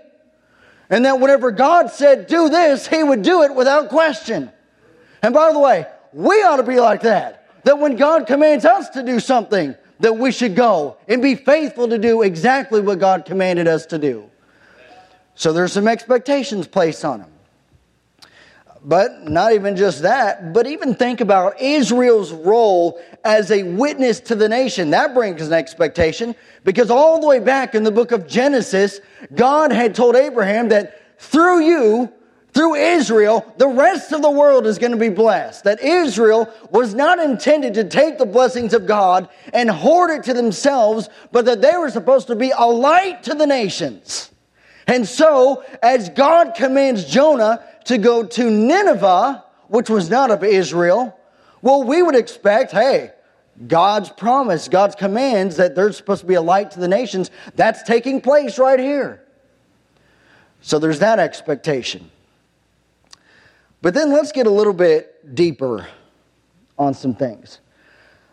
And 0.91 1.07
that 1.07 1.21
whenever 1.21 1.51
God 1.53 1.91
said, 1.91 2.27
do 2.27 2.51
this, 2.51 2.87
he 2.87 3.03
would 3.03 3.23
do 3.23 3.45
it 3.45 3.55
without 3.55 3.89
question. 3.89 4.53
And 5.23 5.33
by 5.33 5.55
the 5.55 5.59
way, 5.59 5.87
we 6.13 6.43
ought 6.43 6.57
to 6.57 6.63
be 6.63 6.81
like 6.81 7.01
that. 7.01 7.49
That 7.65 7.79
when 7.79 7.97
God 7.97 8.27
commands 8.27 8.67
us 8.67 8.91
to 8.91 9.03
do 9.03 9.21
something, 9.21 9.75
that 10.01 10.19
we 10.19 10.33
should 10.33 10.55
go 10.55 10.99
and 11.09 11.23
be 11.23 11.35
faithful 11.35 11.89
to 11.89 11.97
do 11.97 12.21
exactly 12.21 12.83
what 12.83 12.99
God 12.99 13.25
commanded 13.25 13.67
us 13.69 13.87
to 13.87 13.99
do. 13.99 14.31
So 15.35 15.55
there's 15.55 15.73
some 15.73 15.89
expectations 15.89 16.67
placed 16.67 17.07
on 17.07 17.21
him. 17.21 17.31
But 18.85 19.29
not 19.29 19.53
even 19.53 19.77
just 19.77 20.03
that, 20.03 20.53
but 20.53 20.67
even 20.67 20.95
think 20.95 21.21
about 21.21 21.61
Israel's 21.61 22.33
role 22.33 23.01
as 23.25 23.51
a 23.51 23.63
witness 23.65 24.21
to 24.21 24.35
the 24.35 24.49
nation. 24.49 24.91
That 24.91 25.15
brings 25.15 25.43
an 25.43 25.53
expectation 25.53 26.35
because 26.65 26.91
all 26.91 27.21
the 27.21 27.27
way 27.27 27.41
back 27.41 27.75
in 27.75 27.83
the 27.83 27.91
book 27.91 28.13
of 28.13 28.29
Genesis, 28.29 29.01
God 29.35 29.73
had 29.73 29.95
told 29.95 30.15
Abraham 30.15 30.69
that 30.69 31.21
through 31.21 31.61
you, 31.61 32.13
through 32.53 32.75
Israel, 32.77 33.53
the 33.59 33.69
rest 33.69 34.13
of 34.13 34.23
the 34.23 34.31
world 34.31 34.67
is 34.67 34.79
going 34.79 34.93
to 34.93 34.97
be 34.97 35.11
blessed. 35.11 35.65
That 35.65 35.83
Israel 35.83 36.51
was 36.71 36.95
not 36.95 37.19
intended 37.19 37.75
to 37.75 37.85
take 37.85 38.17
the 38.17 38.25
blessings 38.25 38.73
of 38.73 38.87
God 38.87 39.29
and 39.53 39.71
hoard 39.71 40.11
it 40.11 40.25
to 40.25 40.33
themselves, 40.33 41.11
but 41.33 41.45
that 41.45 41.61
they 41.61 41.77
were 41.77 41.91
supposed 41.91 42.29
to 42.29 42.37
be 42.37 42.53
a 42.57 42.65
light 42.65 43.25
to 43.25 43.35
the 43.35 43.47
nations. 43.47 44.31
And 44.87 45.07
so, 45.07 45.65
as 45.83 46.09
God 46.11 46.55
commands 46.55 47.05
Jonah 47.05 47.63
to 47.87 47.99
go 47.99 48.25
to 48.25 48.51
Nineveh, 48.51 49.45
which 49.69 49.91
was 49.91 50.11
not 50.11 50.31
of 50.31 50.45
Israel, 50.45 51.19
well, 51.63 51.83
we 51.83 52.03
would 52.03 52.15
expect, 52.15 52.73
hey, 52.73 53.13
God's 53.67 54.11
promise, 54.11 54.69
God's 54.69 54.95
commands 54.95 55.57
that 55.57 55.75
there's 55.75 55.97
supposed 55.97 56.21
to 56.21 56.27
be 56.27 56.35
a 56.35 56.43
light 56.43 56.73
to 56.73 56.81
the 56.81 56.89
nations, 56.89 57.31
that's 57.55 57.83
taking 57.83 58.21
place 58.21 58.59
right 58.59 58.79
here. 58.79 59.23
So 60.61 60.79
there's 60.79 60.99
that 60.99 61.19
expectation. 61.19 62.11
But 63.83 63.95
then 63.95 64.13
let's 64.13 64.33
get 64.33 64.47
a 64.47 64.51
little 64.51 64.73
bit 64.73 65.35
deeper 65.35 65.87
on 66.79 66.93
some 66.93 67.15
things. 67.15 67.61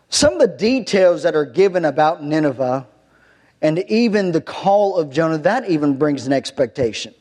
Some 0.10 0.34
of 0.34 0.40
the 0.40 0.48
details 0.48 1.24
that 1.24 1.36
are 1.36 1.46
given 1.46 1.86
about 1.86 2.24
Nineveh 2.24 2.88
and 3.62 3.80
even 3.90 4.32
the 4.32 4.42
call 4.42 4.98
of 4.98 5.10
Jonah, 5.10 5.38
that 5.40 5.70
even 5.70 5.98
brings 5.98 6.28
an 6.28 6.34
expectation. 6.34 7.14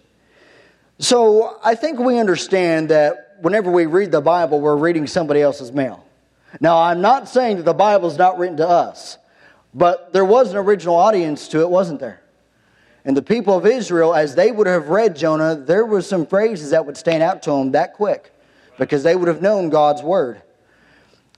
So 0.98 1.58
I 1.64 1.74
think 1.74 1.98
we 1.98 2.18
understand 2.18 2.90
that 2.90 3.36
whenever 3.40 3.70
we 3.70 3.86
read 3.86 4.12
the 4.12 4.20
Bible, 4.20 4.60
we're 4.60 4.76
reading 4.76 5.06
somebody 5.06 5.42
else's 5.42 5.72
mail. 5.72 6.04
Now, 6.60 6.78
I'm 6.78 7.00
not 7.00 7.28
saying 7.28 7.56
that 7.56 7.64
the 7.64 7.74
Bible 7.74 8.08
is 8.08 8.18
not 8.18 8.38
written 8.38 8.58
to 8.58 8.68
us, 8.68 9.18
but 9.74 10.12
there 10.12 10.24
was 10.24 10.52
an 10.52 10.58
original 10.58 10.96
audience 10.96 11.48
to 11.48 11.60
it, 11.60 11.70
wasn't 11.70 12.00
there? 12.00 12.22
And 13.04 13.16
the 13.16 13.22
people 13.22 13.56
of 13.56 13.66
Israel, 13.66 14.14
as 14.14 14.34
they 14.34 14.52
would 14.52 14.66
have 14.66 14.88
read 14.88 15.16
Jonah, 15.16 15.56
there 15.56 15.84
were 15.84 16.02
some 16.02 16.26
phrases 16.26 16.70
that 16.70 16.86
would 16.86 16.96
stand 16.96 17.22
out 17.22 17.42
to 17.44 17.50
them 17.50 17.72
that 17.72 17.94
quick 17.94 18.32
because 18.78 19.02
they 19.02 19.16
would 19.16 19.28
have 19.28 19.42
known 19.42 19.70
God's 19.70 20.02
word. 20.02 20.40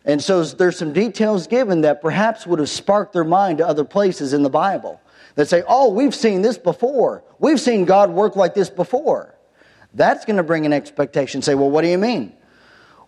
And 0.05 0.23
so 0.23 0.45
there's 0.45 0.77
some 0.77 0.93
details 0.93 1.47
given 1.47 1.81
that 1.83 2.03
perhaps 2.03 2.47
would 2.47 2.59
have 2.59 2.69
sparked 2.69 3.15
their 3.15 3.25
mind 3.25 3.59
to 3.59 3.67
other 3.67 3.85
places 3.85 4.35
in 4.35 4.43
the 4.43 4.51
Bible 4.51 5.01
that 5.37 5.49
say, 5.49 5.63
oh, 5.67 5.91
we've 5.91 6.15
seen 6.15 6.43
this 6.43 6.59
before. 6.59 7.25
We've 7.39 7.61
seen 7.61 7.87
God 7.87 8.11
work 8.11 8.37
like 8.37 8.55
this 8.55 8.69
before. 8.69 9.34
That's 9.95 10.25
going 10.25 10.37
to 10.37 10.43
bring 10.43 10.67
an 10.67 10.73
expectation. 10.73 11.41
Say, 11.41 11.55
well, 11.55 11.71
what 11.71 11.83
do 11.83 11.89
you 11.89 11.99
mean? 11.99 12.35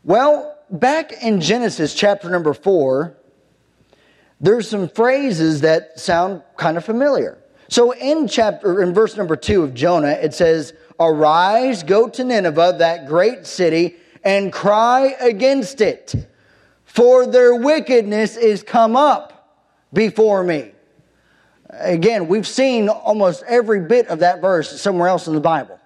Well, 0.05 0.57
back 0.71 1.13
in 1.23 1.41
Genesis 1.41 1.95
chapter 1.95 2.31
number 2.31 2.55
four, 2.55 3.17
there's 4.41 4.69
some 4.69 4.89
phrases 4.89 5.63
that 5.63 5.99
sound 5.99 6.43
kind 6.57 6.77
of 6.77 6.85
familiar. 6.85 7.39
So 7.69 7.93
in 7.93 8.29
chapter, 8.29 8.83
in 8.83 8.95
verse 8.95 9.17
number 9.17 9.35
two 9.35 9.63
of 9.63 9.75
Jonah, 9.75 10.13
it 10.13 10.35
says, 10.35 10.75
Arise, 11.01 11.83
go 11.83 12.09
to 12.09 12.25
Nineveh, 12.25 12.77
that 12.79 13.07
great 13.07 13.47
city, 13.47 13.97
and 14.23 14.53
cry 14.53 15.17
against 15.21 15.81
it, 15.81 16.29
for 16.85 17.27
their 17.27 17.55
wickedness 17.55 18.37
is 18.37 18.63
come 18.63 18.97
up 18.97 19.67
before 19.93 20.43
me. 20.45 20.73
Again, 21.71 22.29
we've 22.29 22.47
seen 22.47 22.89
almost 22.89 23.43
every 23.47 23.81
bit 23.81 24.09
of 24.09 24.21
that 24.21 24.41
verse 24.41 24.81
somewhere 24.81 25.09
else 25.09 25.27
in 25.27 25.35
the 25.35 25.41
Bible. 25.41 25.81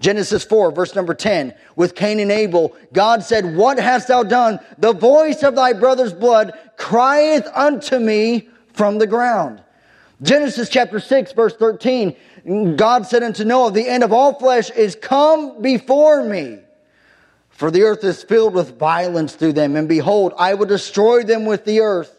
Genesis 0.00 0.44
4, 0.44 0.70
verse 0.70 0.94
number 0.94 1.14
10, 1.14 1.54
with 1.74 1.96
Cain 1.96 2.20
and 2.20 2.30
Abel, 2.30 2.76
God 2.92 3.22
said, 3.24 3.56
What 3.56 3.78
hast 3.78 4.08
thou 4.08 4.22
done? 4.22 4.60
The 4.78 4.92
voice 4.92 5.42
of 5.42 5.56
thy 5.56 5.72
brother's 5.72 6.12
blood 6.12 6.52
crieth 6.76 7.46
unto 7.52 7.98
me 7.98 8.48
from 8.72 8.98
the 8.98 9.08
ground. 9.08 9.62
Genesis 10.22 10.68
chapter 10.68 11.00
6, 11.00 11.32
verse 11.32 11.56
13, 11.56 12.16
God 12.76 13.06
said 13.06 13.22
unto 13.22 13.44
Noah, 13.44 13.72
The 13.72 13.88
end 13.88 14.04
of 14.04 14.12
all 14.12 14.38
flesh 14.38 14.70
is 14.70 14.94
come 14.94 15.60
before 15.62 16.24
me. 16.24 16.60
For 17.50 17.72
the 17.72 17.82
earth 17.82 18.04
is 18.04 18.22
filled 18.22 18.54
with 18.54 18.78
violence 18.78 19.34
through 19.34 19.54
them, 19.54 19.74
and 19.74 19.88
behold, 19.88 20.32
I 20.38 20.54
will 20.54 20.66
destroy 20.66 21.24
them 21.24 21.44
with 21.44 21.64
the 21.64 21.80
earth. 21.80 22.17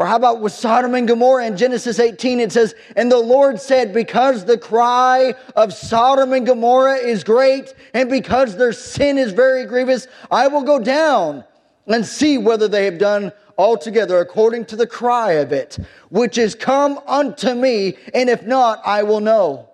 Or 0.00 0.06
how 0.06 0.16
about 0.16 0.40
with 0.40 0.54
Sodom 0.54 0.94
and 0.94 1.06
Gomorrah 1.06 1.46
in 1.46 1.58
Genesis 1.58 1.98
18? 1.98 2.40
It 2.40 2.52
says, 2.52 2.74
And 2.96 3.12
the 3.12 3.18
Lord 3.18 3.60
said, 3.60 3.92
Because 3.92 4.46
the 4.46 4.56
cry 4.56 5.34
of 5.54 5.74
Sodom 5.74 6.32
and 6.32 6.46
Gomorrah 6.46 6.96
is 6.96 7.22
great, 7.22 7.74
and 7.92 8.08
because 8.08 8.56
their 8.56 8.72
sin 8.72 9.18
is 9.18 9.32
very 9.32 9.66
grievous, 9.66 10.08
I 10.30 10.48
will 10.48 10.62
go 10.62 10.78
down 10.78 11.44
and 11.86 12.06
see 12.06 12.38
whether 12.38 12.66
they 12.66 12.86
have 12.86 12.96
done 12.96 13.30
altogether 13.58 14.20
according 14.20 14.64
to 14.66 14.76
the 14.76 14.86
cry 14.86 15.32
of 15.32 15.52
it, 15.52 15.78
which 16.08 16.38
is 16.38 16.54
come 16.54 16.98
unto 17.06 17.52
me, 17.52 17.98
and 18.14 18.30
if 18.30 18.42
not, 18.46 18.80
I 18.86 19.02
will 19.02 19.20
know. 19.20 19.68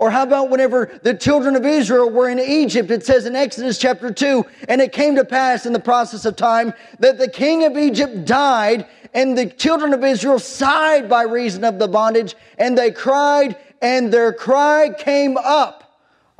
Or 0.00 0.10
how 0.10 0.22
about 0.22 0.48
whenever 0.48 0.98
the 1.02 1.12
children 1.12 1.54
of 1.54 1.66
Israel 1.66 2.08
were 2.08 2.30
in 2.30 2.38
Egypt? 2.38 2.90
It 2.90 3.04
says 3.04 3.26
in 3.26 3.36
Exodus 3.36 3.76
chapter 3.76 4.10
2, 4.10 4.46
and 4.66 4.80
it 4.80 4.92
came 4.92 5.14
to 5.16 5.26
pass 5.26 5.66
in 5.66 5.74
the 5.74 5.78
process 5.78 6.24
of 6.24 6.36
time 6.36 6.72
that 7.00 7.18
the 7.18 7.28
king 7.28 7.64
of 7.64 7.76
Egypt 7.76 8.24
died, 8.24 8.86
and 9.14 9.36
the 9.36 9.46
children 9.46 9.92
of 9.92 10.04
Israel 10.04 10.38
sighed 10.38 11.08
by 11.08 11.22
reason 11.22 11.64
of 11.64 11.78
the 11.78 11.88
bondage, 11.88 12.34
and 12.58 12.76
they 12.76 12.90
cried, 12.90 13.56
and 13.82 14.12
their 14.12 14.32
cry 14.32 14.90
came 14.96 15.36
up 15.36 15.80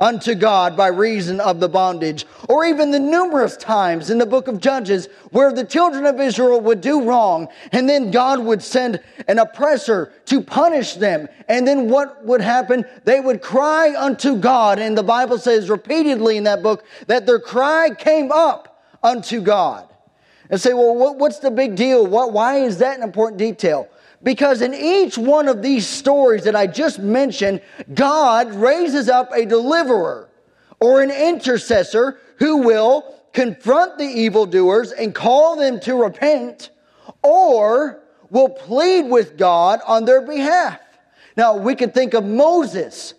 unto 0.01 0.33
God 0.33 0.75
by 0.75 0.87
reason 0.87 1.39
of 1.39 1.59
the 1.59 1.69
bondage. 1.69 2.25
Or 2.49 2.65
even 2.65 2.89
the 2.89 2.99
numerous 2.99 3.55
times 3.55 4.09
in 4.09 4.17
the 4.17 4.25
book 4.25 4.47
of 4.47 4.59
Judges 4.59 5.07
where 5.29 5.53
the 5.53 5.63
children 5.63 6.07
of 6.07 6.19
Israel 6.19 6.59
would 6.61 6.81
do 6.81 7.03
wrong, 7.03 7.47
and 7.71 7.87
then 7.87 8.09
God 8.09 8.39
would 8.39 8.63
send 8.63 8.99
an 9.27 9.37
oppressor 9.37 10.11
to 10.25 10.41
punish 10.41 10.95
them. 10.95 11.29
And 11.47 11.67
then 11.67 11.87
what 11.87 12.25
would 12.25 12.41
happen? 12.41 12.83
They 13.05 13.19
would 13.19 13.41
cry 13.43 13.95
unto 13.95 14.37
God. 14.37 14.79
And 14.79 14.97
the 14.97 15.03
Bible 15.03 15.37
says 15.37 15.69
repeatedly 15.69 16.37
in 16.37 16.45
that 16.45 16.63
book 16.63 16.83
that 17.05 17.27
their 17.27 17.39
cry 17.39 17.91
came 17.93 18.31
up 18.31 18.83
unto 19.03 19.39
God 19.41 19.90
and 20.51 20.59
say, 20.59 20.73
well, 20.73 20.93
what, 20.93 21.17
what's 21.17 21.39
the 21.39 21.49
big 21.49 21.75
deal? 21.75 22.05
What, 22.05 22.33
why 22.33 22.57
is 22.57 22.77
that 22.79 22.97
an 22.97 23.03
important 23.03 23.39
detail? 23.39 23.87
Because 24.21 24.61
in 24.61 24.75
each 24.75 25.17
one 25.17 25.47
of 25.47 25.63
these 25.63 25.87
stories 25.87 26.43
that 26.43 26.55
I 26.55 26.67
just 26.67 26.99
mentioned, 26.99 27.61
God 27.93 28.53
raises 28.53 29.09
up 29.09 29.31
a 29.31 29.45
deliverer 29.45 30.29
or 30.79 31.01
an 31.01 31.09
intercessor 31.09 32.19
who 32.37 32.57
will 32.57 33.15
confront 33.33 33.97
the 33.97 34.03
evildoers 34.03 34.91
and 34.91 35.15
call 35.15 35.55
them 35.55 35.79
to 35.79 35.95
repent 35.95 36.69
or 37.23 38.03
will 38.29 38.49
plead 38.49 39.03
with 39.03 39.37
God 39.37 39.79
on 39.87 40.05
their 40.05 40.21
behalf. 40.21 40.79
Now, 41.37 41.55
we 41.55 41.75
could 41.75 41.93
think 41.93 42.13
of 42.13 42.25
Moses. 42.25 43.13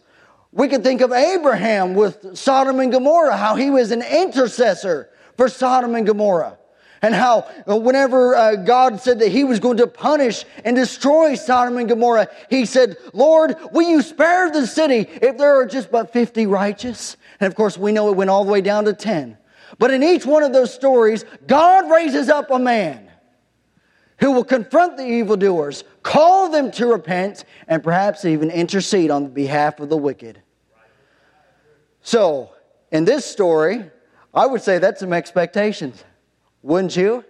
We 0.52 0.68
could 0.68 0.84
think 0.84 1.00
of 1.00 1.12
Abraham 1.12 1.94
with 1.94 2.36
Sodom 2.36 2.78
and 2.78 2.92
Gomorrah, 2.92 3.38
how 3.38 3.54
he 3.54 3.70
was 3.70 3.90
an 3.90 4.02
intercessor 4.02 5.08
for 5.36 5.48
Sodom 5.48 5.94
and 5.94 6.06
Gomorrah. 6.06 6.58
And 7.02 7.16
how 7.16 7.50
uh, 7.68 7.76
whenever 7.76 8.36
uh, 8.36 8.54
God 8.54 9.00
said 9.00 9.18
that 9.18 9.32
he 9.32 9.42
was 9.42 9.58
going 9.58 9.78
to 9.78 9.88
punish 9.88 10.44
and 10.64 10.76
destroy 10.76 11.34
Sodom 11.34 11.76
and 11.76 11.88
Gomorrah, 11.88 12.28
he 12.48 12.64
said, 12.64 12.96
Lord, 13.12 13.56
will 13.72 13.88
you 13.88 14.02
spare 14.02 14.50
the 14.52 14.68
city 14.68 15.08
if 15.20 15.36
there 15.36 15.60
are 15.60 15.66
just 15.66 15.90
but 15.90 16.12
50 16.12 16.46
righteous? 16.46 17.16
And 17.40 17.48
of 17.48 17.56
course, 17.56 17.76
we 17.76 17.90
know 17.90 18.08
it 18.08 18.16
went 18.16 18.30
all 18.30 18.44
the 18.44 18.52
way 18.52 18.60
down 18.60 18.84
to 18.84 18.92
10. 18.92 19.36
But 19.78 19.90
in 19.90 20.04
each 20.04 20.24
one 20.24 20.44
of 20.44 20.52
those 20.52 20.72
stories, 20.72 21.24
God 21.48 21.90
raises 21.90 22.28
up 22.28 22.52
a 22.52 22.58
man 22.58 23.10
who 24.20 24.30
will 24.30 24.44
confront 24.44 24.96
the 24.96 25.04
evildoers, 25.04 25.82
call 26.04 26.50
them 26.50 26.70
to 26.70 26.86
repent, 26.86 27.44
and 27.66 27.82
perhaps 27.82 28.24
even 28.24 28.48
intercede 28.48 29.10
on 29.10 29.26
behalf 29.26 29.80
of 29.80 29.88
the 29.88 29.96
wicked. 29.96 30.40
So, 32.02 32.50
in 32.92 33.04
this 33.04 33.24
story, 33.24 33.90
I 34.32 34.46
would 34.46 34.62
say 34.62 34.78
that's 34.78 35.00
some 35.00 35.12
expectations, 35.12 36.04
wouldn't 36.62 36.96
you? 36.96 37.24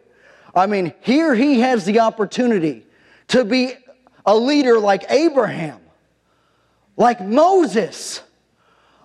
I 0.54 0.66
mean, 0.66 0.92
here 1.00 1.34
he 1.34 1.60
has 1.60 1.84
the 1.84 2.00
opportunity 2.00 2.86
to 3.28 3.44
be 3.44 3.74
a 4.26 4.36
leader 4.36 4.78
like 4.78 5.04
Abraham, 5.08 5.80
like 6.96 7.20
Moses, 7.20 8.22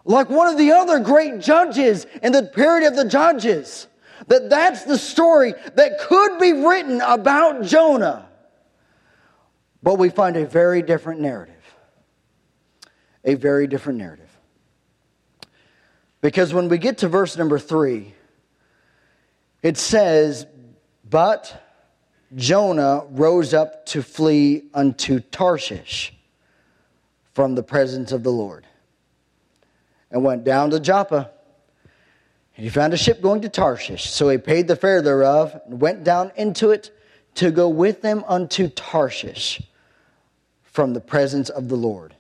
like 0.04 0.30
one 0.30 0.48
of 0.48 0.58
the 0.58 0.72
other 0.72 1.00
great 1.00 1.40
judges 1.40 2.06
in 2.22 2.32
the 2.32 2.44
period 2.44 2.88
of 2.88 2.96
the 2.96 3.06
judges. 3.06 3.88
That 4.28 4.50
that's 4.50 4.84
the 4.84 4.98
story 4.98 5.54
that 5.76 6.00
could 6.00 6.40
be 6.40 6.52
written 6.52 7.02
about 7.02 7.64
Jonah. 7.64 8.28
But 9.84 9.96
we 9.96 10.10
find 10.10 10.36
a 10.36 10.46
very 10.46 10.82
different 10.82 11.22
narrative. 11.22 11.56
A 13.24 13.36
very 13.36 13.68
different 13.68 14.00
narrative. 14.00 14.28
Because 16.20 16.54
when 16.54 16.68
we 16.68 16.78
get 16.78 16.98
to 17.00 17.08
verse 17.08 17.38
number 17.38 17.60
three, 17.60 18.16
it 19.68 19.76
says, 19.76 20.48
But 21.04 21.62
Jonah 22.34 23.04
rose 23.10 23.54
up 23.54 23.86
to 23.88 24.02
flee 24.02 24.64
unto 24.74 25.20
Tarshish 25.20 26.14
from 27.34 27.56
the 27.56 27.64
presence 27.64 28.14
of 28.14 28.24
the 28.24 28.32
Lord 28.32 28.66
and 30.10 30.24
went 30.24 30.46
down 30.46 30.70
to 30.70 30.80
Joppa 30.80 31.32
and 32.56 32.64
he 32.64 32.70
found 32.70 32.94
a 32.94 32.98
ship 32.98 33.22
going 33.22 33.42
to 33.42 33.50
Tarshish. 33.50 34.10
So 34.10 34.30
he 34.30 34.38
paid 34.38 34.70
the 34.70 34.78
fare 34.78 35.02
thereof 35.02 35.60
and 35.66 35.82
went 35.82 36.06
down 36.06 36.32
into 36.38 36.72
it 36.72 36.90
to 37.36 37.52
go 37.52 37.68
with 37.68 38.02
them 38.02 38.24
unto 38.26 38.70
Tarshish 38.70 39.62
from 40.64 40.94
the 40.94 41.02
presence 41.02 41.50
of 41.50 41.68
the 41.68 41.76
Lord. 41.76 42.16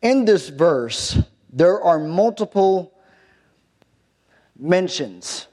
In 0.00 0.26
this 0.26 0.48
verse, 0.48 1.18
there 1.52 1.82
are 1.82 1.98
multiple 1.98 2.94
mentions 4.56 5.48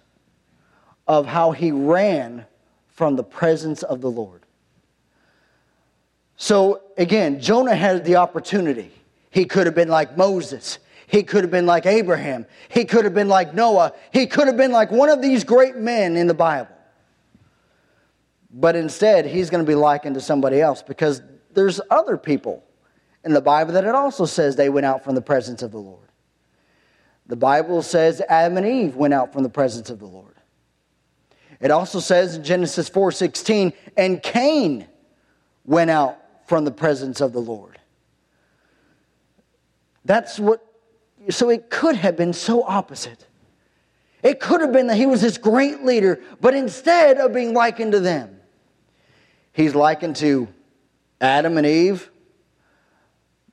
of 1.08 1.26
how 1.26 1.52
he 1.52 1.72
ran 1.72 2.46
from 2.88 3.16
the 3.16 3.24
presence 3.24 3.84
of 3.84 4.02
the 4.02 4.10
Lord. 4.10 4.44
So 6.36 6.82
again, 6.98 7.40
Jonah 7.40 7.76
had 7.76 8.06
the 8.06 8.18
opportunity. 8.18 8.92
He 9.30 9.46
could 9.46 9.66
have 9.66 9.76
been 9.76 9.90
like 9.90 10.18
Moses. 10.18 10.80
He 11.08 11.24
could 11.24 11.44
have 11.44 11.52
been 11.52 11.66
like 11.66 11.86
Abraham. 11.86 12.46
He 12.70 12.86
could 12.86 13.06
have 13.06 13.14
been 13.14 13.30
like 13.30 13.54
Noah. 13.54 13.94
He 14.12 14.28
could 14.28 14.48
have 14.48 14.58
been 14.58 14.72
like 14.72 14.92
one 14.92 15.10
of 15.10 15.22
these 15.22 15.44
great 15.44 15.76
men 15.76 16.18
in 16.18 16.28
the 16.28 16.34
Bible. 16.34 16.76
But 18.52 18.76
instead, 18.76 19.26
he's 19.26 19.50
going 19.50 19.64
to 19.64 19.70
be 19.70 19.76
likened 19.76 20.16
to 20.16 20.22
somebody 20.22 20.62
else 20.62 20.82
because 20.82 21.22
there's 21.54 21.80
other 21.90 22.18
people 22.18 22.64
in 23.24 23.34
the 23.34 23.42
Bible 23.42 23.74
that 23.74 23.84
it 23.84 23.96
also 23.96 24.26
says 24.26 24.56
they 24.56 24.70
went 24.70 24.86
out 24.86 25.04
from 25.04 25.16
the 25.16 25.22
presence 25.22 25.62
of 25.62 25.72
the 25.72 25.78
Lord. 25.78 26.08
The 27.28 27.36
Bible 27.36 27.82
says 27.82 28.22
Adam 28.30 28.58
and 28.58 28.66
Eve 28.66 28.96
went 28.96 29.14
out 29.14 29.34
from 29.34 29.44
the 29.44 29.50
presence 29.50 29.90
of 29.90 30.00
the 30.00 30.06
Lord. 30.06 30.37
It 31.60 31.72
also 31.72 32.00
says 32.00 32.36
in 32.36 32.44
Genesis 32.44 32.90
4:16, 32.90 33.74
and 33.96 34.22
Cain 34.22 34.88
went 35.66 35.90
out 35.90 36.18
from 36.46 36.66
the 36.66 36.72
presence 36.72 37.20
of 37.20 37.34
the 37.34 37.40
Lord. 37.40 37.80
That's 40.06 40.40
what 40.40 40.64
so 41.30 41.50
it 41.50 41.70
could 41.70 41.96
have 41.96 42.16
been 42.16 42.34
so 42.34 42.64
opposite. 42.64 43.26
It 44.24 44.40
could 44.40 44.62
have 44.62 44.72
been 44.72 44.88
that 44.88 44.98
he 44.98 45.06
was 45.06 45.22
this 45.22 45.38
great 45.38 45.84
leader, 45.84 46.20
but 46.40 46.54
instead 46.54 47.18
of 47.18 47.34
being 47.34 47.54
likened 47.54 47.92
to 47.92 48.00
them, 48.00 48.40
he's 49.54 49.76
likened 49.76 50.16
to 50.18 50.48
Adam 51.20 51.58
and 51.58 51.66
Eve, 51.66 52.10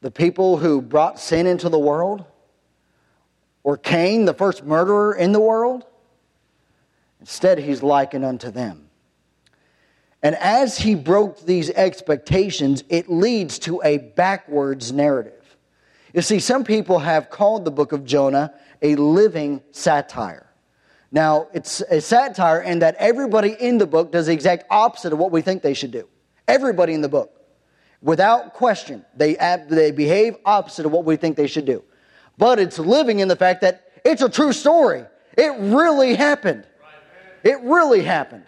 the 0.00 0.10
people 0.10 0.58
who 0.58 0.80
brought 0.82 1.18
sin 1.18 1.46
into 1.46 1.68
the 1.68 1.78
world, 1.78 2.24
or 3.62 3.76
Cain, 3.76 4.24
the 4.24 4.34
first 4.34 4.64
murderer 4.64 5.14
in 5.14 5.32
the 5.32 5.40
world. 5.40 5.84
Instead, 7.24 7.58
he's 7.58 7.82
likened 7.82 8.22
unto 8.22 8.50
them. 8.50 8.90
And 10.22 10.34
as 10.34 10.76
he 10.76 10.94
broke 10.94 11.40
these 11.40 11.70
expectations, 11.70 12.84
it 12.90 13.10
leads 13.10 13.58
to 13.60 13.80
a 13.82 13.96
backwards 13.96 14.92
narrative. 14.92 15.56
You 16.12 16.20
see, 16.20 16.38
some 16.38 16.64
people 16.64 16.98
have 16.98 17.30
called 17.30 17.64
the 17.64 17.70
book 17.70 17.92
of 17.92 18.04
Jonah 18.04 18.52
a 18.82 18.94
living 18.96 19.62
satire. 19.70 20.52
Now, 21.10 21.48
it's 21.54 21.80
a 21.80 22.02
satire 22.02 22.60
in 22.60 22.80
that 22.80 22.94
everybody 22.96 23.56
in 23.58 23.78
the 23.78 23.87
book 23.87 24.12
does 24.12 24.26
the 24.26 24.34
exact 24.34 24.64
opposite 24.68 25.14
of 25.14 25.18
what 25.18 25.32
we 25.32 25.40
think 25.40 25.62
they 25.62 25.72
should 25.72 25.92
do. 25.92 26.06
Everybody 26.46 26.92
in 26.92 27.00
the 27.00 27.08
book. 27.08 27.40
Without 28.02 28.52
question, 28.52 29.02
they, 29.16 29.32
they 29.70 29.92
behave 29.92 30.37
opposite 30.44 30.84
of 30.84 30.92
what 30.92 31.06
we 31.06 31.16
think 31.16 31.38
they 31.38 31.46
should 31.46 31.64
do. 31.64 31.82
But 32.37 32.58
it's 32.58 32.78
living 32.78 33.20
in 33.20 33.28
the 33.28 33.37
fact 33.37 33.62
that 33.62 33.90
it's 34.04 34.20
a 34.20 34.28
true 34.28 34.52
story. 34.52 35.04
It 35.38 35.58
really 35.58 36.16
happened. 36.16 36.66
It 37.44 37.61
really 37.61 38.02
happened. 38.02 38.46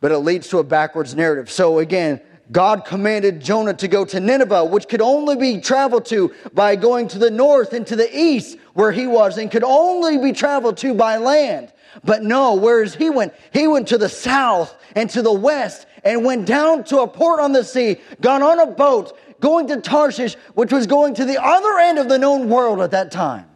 But 0.00 0.12
it 0.12 0.18
leads 0.18 0.48
to 0.48 0.58
a 0.58 0.64
backwards 0.64 1.14
narrative. 1.14 1.50
So 1.50 1.80
again, 1.80 2.20
God 2.52 2.84
commanded 2.84 3.40
Jonah 3.40 3.74
to 3.74 3.88
go 3.88 4.04
to 4.04 4.20
Nineveh, 4.20 4.66
which 4.66 4.86
could 4.86 5.00
only 5.00 5.34
be 5.34 5.60
traveled 5.60 6.04
to 6.06 6.32
by 6.52 6.76
going 6.76 7.08
to 7.08 7.18
the 7.18 7.30
north 7.30 7.72
and 7.72 7.86
to 7.86 7.96
the 7.96 8.16
east 8.16 8.58
where 8.74 8.92
he 8.92 9.06
was 9.06 9.38
and 9.38 9.50
could 9.50 9.64
only 9.64 10.18
be 10.18 10.32
traveled 10.32 10.76
to 10.78 10.94
by 10.94 11.16
land. 11.16 11.72
But 12.04 12.22
no, 12.22 12.54
whereas 12.54 12.94
he 12.94 13.08
went, 13.08 13.34
he 13.52 13.66
went 13.66 13.88
to 13.88 13.98
the 13.98 14.08
south 14.08 14.76
and 14.94 15.08
to 15.10 15.22
the 15.22 15.32
west 15.32 15.86
and 16.04 16.24
went 16.24 16.46
down 16.46 16.84
to 16.84 17.00
a 17.00 17.08
port 17.08 17.40
on 17.40 17.52
the 17.52 17.64
sea, 17.64 17.96
got 18.20 18.42
on 18.42 18.60
a 18.60 18.66
boat, 18.66 19.18
going 19.40 19.66
to 19.68 19.80
Tarshish, 19.80 20.34
which 20.54 20.72
was 20.72 20.86
going 20.86 21.14
to 21.14 21.24
the 21.24 21.42
other 21.42 21.78
end 21.78 21.98
of 21.98 22.08
the 22.08 22.18
known 22.18 22.48
world 22.48 22.80
at 22.80 22.90
that 22.90 23.10
time. 23.10 23.46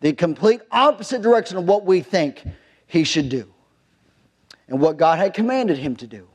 The 0.00 0.12
complete 0.12 0.60
opposite 0.70 1.22
direction 1.22 1.56
of 1.56 1.64
what 1.64 1.86
we 1.86 2.00
think 2.00 2.44
he 2.92 3.04
should 3.04 3.30
do 3.30 3.50
and 4.68 4.78
what 4.78 4.98
God 4.98 5.18
had 5.18 5.32
commanded 5.32 5.78
him 5.78 5.96
to 5.96 6.06
do. 6.06 6.28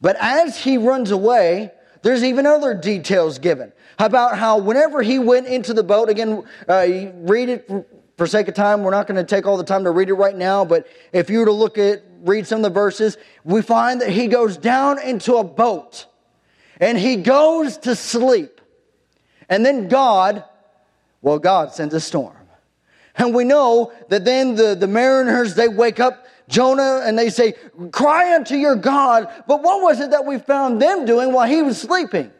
But 0.00 0.16
as 0.18 0.56
he 0.56 0.78
runs 0.78 1.10
away, 1.10 1.70
there's 2.00 2.24
even 2.24 2.46
other 2.46 2.72
details 2.72 3.38
given 3.38 3.74
about 3.98 4.38
how 4.38 4.56
whenever 4.56 5.02
he 5.02 5.18
went 5.18 5.46
into 5.46 5.74
the 5.74 5.82
boat, 5.82 6.08
again, 6.08 6.44
uh, 6.66 6.86
read 7.16 7.50
it 7.50 7.68
for, 7.68 7.84
for 8.16 8.26
sake 8.26 8.48
of 8.48 8.54
time. 8.54 8.84
We're 8.84 8.90
not 8.90 9.06
going 9.06 9.18
to 9.18 9.24
take 9.24 9.46
all 9.46 9.58
the 9.58 9.64
time 9.64 9.84
to 9.84 9.90
read 9.90 10.08
it 10.08 10.14
right 10.14 10.34
now, 10.34 10.64
but 10.64 10.86
if 11.12 11.28
you 11.28 11.40
were 11.40 11.44
to 11.44 11.52
look 11.52 11.76
at, 11.76 12.02
read 12.22 12.46
some 12.46 12.60
of 12.60 12.62
the 12.62 12.70
verses, 12.70 13.18
we 13.44 13.60
find 13.60 14.00
that 14.00 14.08
he 14.08 14.28
goes 14.28 14.56
down 14.56 14.98
into 14.98 15.36
a 15.36 15.44
boat 15.44 16.06
and 16.80 16.96
he 16.96 17.16
goes 17.16 17.76
to 17.78 17.94
sleep. 17.94 18.62
And 19.50 19.64
then 19.64 19.88
God, 19.88 20.42
well, 21.20 21.38
God 21.38 21.74
sends 21.74 21.92
a 21.92 22.00
storm. 22.00 22.35
And 23.18 23.34
we 23.34 23.44
know 23.44 23.92
that 24.08 24.24
then 24.24 24.54
the, 24.54 24.74
the 24.74 24.86
mariners, 24.86 25.54
they 25.54 25.68
wake 25.68 26.00
up 26.00 26.26
Jonah 26.48 27.02
and 27.04 27.18
they 27.18 27.30
say, 27.30 27.54
Cry 27.90 28.34
unto 28.34 28.56
your 28.56 28.76
God. 28.76 29.28
But 29.46 29.62
what 29.62 29.82
was 29.82 30.00
it 30.00 30.10
that 30.10 30.24
we 30.24 30.38
found 30.38 30.80
them 30.80 31.04
doing 31.06 31.32
while 31.32 31.48
he 31.48 31.62
was 31.62 31.80
sleeping? 31.80 32.30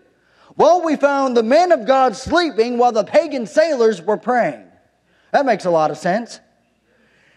Well, 0.57 0.83
we 0.83 0.97
found 0.97 1.37
the 1.37 1.43
men 1.43 1.73
of 1.73 1.87
God 1.87 2.17
sleeping 2.17 2.79
while 2.79 2.93
the 2.93 3.05
pagan 3.05 3.47
sailors 3.47 4.01
were 4.01 4.17
praying. 4.17 4.65
That 5.33 5.45
makes 5.45 5.65
a 5.65 5.71
lot 5.71 5.91
of 5.91 5.99
sense. 5.99 6.41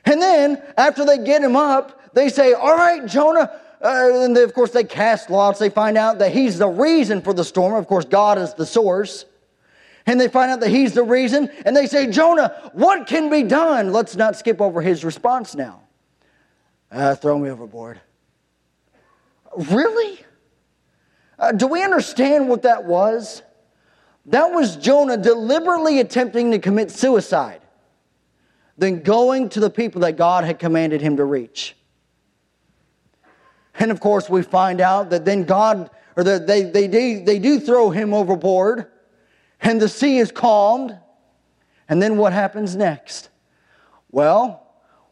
And 0.05 0.21
then, 0.21 0.61
after 0.77 1.05
they 1.05 1.17
get 1.17 1.41
him 1.41 1.55
up, 1.55 2.13
they 2.13 2.29
say, 2.29 2.53
All 2.53 2.75
right, 2.75 3.05
Jonah. 3.05 3.51
Uh, 3.81 4.23
and 4.25 4.35
they, 4.35 4.43
of 4.43 4.53
course, 4.53 4.71
they 4.71 4.83
cast 4.83 5.29
lots. 5.29 5.57
They 5.57 5.69
find 5.69 5.97
out 5.97 6.19
that 6.19 6.33
he's 6.33 6.57
the 6.57 6.67
reason 6.67 7.21
for 7.21 7.33
the 7.33 7.45
storm. 7.45 7.75
Of 7.75 7.87
course, 7.87 8.03
God 8.03 8.37
is 8.37 8.53
the 8.53 8.65
source. 8.65 9.23
And 10.09 10.19
they 10.19 10.27
find 10.27 10.49
out 10.49 10.59
that 10.61 10.71
he's 10.71 10.93
the 10.93 11.03
reason. 11.03 11.51
And 11.67 11.77
they 11.77 11.85
say, 11.85 12.09
Jonah, 12.09 12.71
what 12.73 13.05
can 13.05 13.29
be 13.29 13.43
done? 13.43 13.93
Let's 13.93 14.15
not 14.15 14.35
skip 14.35 14.59
over 14.59 14.81
his 14.81 15.05
response 15.05 15.53
now. 15.53 15.81
Uh, 16.91 17.13
throw 17.13 17.37
me 17.37 17.47
overboard. 17.51 18.01
Really? 19.55 20.19
Uh, 21.37 21.51
do 21.51 21.67
we 21.67 21.83
understand 21.83 22.49
what 22.49 22.63
that 22.63 22.85
was? 22.85 23.43
That 24.25 24.51
was 24.51 24.77
Jonah 24.77 25.15
deliberately 25.15 25.99
attempting 25.99 26.49
to 26.51 26.59
commit 26.59 26.89
suicide, 26.89 27.61
then 28.79 29.03
going 29.03 29.49
to 29.49 29.59
the 29.59 29.69
people 29.69 30.01
that 30.01 30.17
God 30.17 30.43
had 30.43 30.57
commanded 30.57 31.01
him 31.01 31.17
to 31.17 31.23
reach. 31.23 31.75
And 33.75 33.91
of 33.91 33.99
course, 33.99 34.27
we 34.27 34.41
find 34.41 34.81
out 34.81 35.11
that 35.11 35.23
then 35.23 35.43
God, 35.43 35.91
or 36.15 36.23
that 36.23 36.47
they, 36.47 36.63
they, 36.63 36.87
they, 36.87 37.21
they 37.21 37.37
do 37.37 37.59
throw 37.59 37.91
him 37.91 38.11
overboard, 38.11 38.87
and 39.61 39.81
the 39.81 39.89
sea 39.89 40.17
is 40.17 40.31
calmed. 40.31 40.97
And 41.87 42.01
then 42.01 42.17
what 42.17 42.33
happens 42.33 42.75
next? 42.75 43.29
Well, 44.11 44.67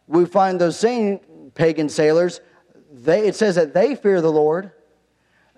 we 0.08 0.26
find 0.26 0.60
those 0.60 0.78
same 0.78 1.20
pagan 1.54 1.90
sailors, 1.90 2.40
they, 2.92 3.28
it 3.28 3.36
says 3.36 3.56
that 3.56 3.74
they 3.74 3.96
fear 3.96 4.22
the 4.22 4.32
Lord, 4.32 4.72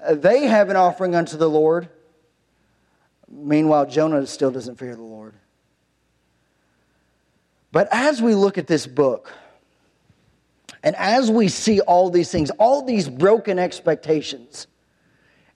uh, 0.04 0.16
they 0.16 0.48
have 0.48 0.70
an 0.70 0.76
offering 0.76 1.16
unto 1.16 1.38
the 1.38 1.50
Lord. 1.50 1.90
Meanwhile, 3.30 3.88
Jonah 3.88 4.26
still 4.26 4.50
doesn't 4.50 4.78
fear 4.78 4.96
the 4.96 5.04
Lord. 5.04 5.34
But 7.72 7.88
as 7.92 8.22
we 8.22 8.34
look 8.34 8.58
at 8.58 8.66
this 8.66 8.88
book, 8.88 9.32
and 10.82 10.96
as 10.96 11.30
we 11.30 11.50
see 11.50 11.82
all 11.82 12.10
these 12.10 12.32
things, 12.32 12.50
all 12.52 12.84
these 12.84 13.08
broken 13.10 13.60
expectations, 13.60 14.68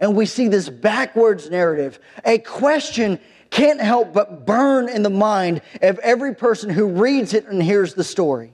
and 0.03 0.17
we 0.17 0.25
see 0.25 0.49
this 0.49 0.67
backwards 0.67 1.49
narrative, 1.49 1.97
a 2.25 2.37
question 2.37 3.21
can't 3.49 3.79
help 3.79 4.11
but 4.11 4.45
burn 4.45 4.89
in 4.89 5.01
the 5.01 5.09
mind 5.09 5.61
of 5.81 5.97
every 5.99 6.35
person 6.35 6.69
who 6.69 6.87
reads 6.87 7.33
it 7.33 7.47
and 7.47 7.63
hears 7.63 7.93
the 7.93 8.03
story. 8.03 8.51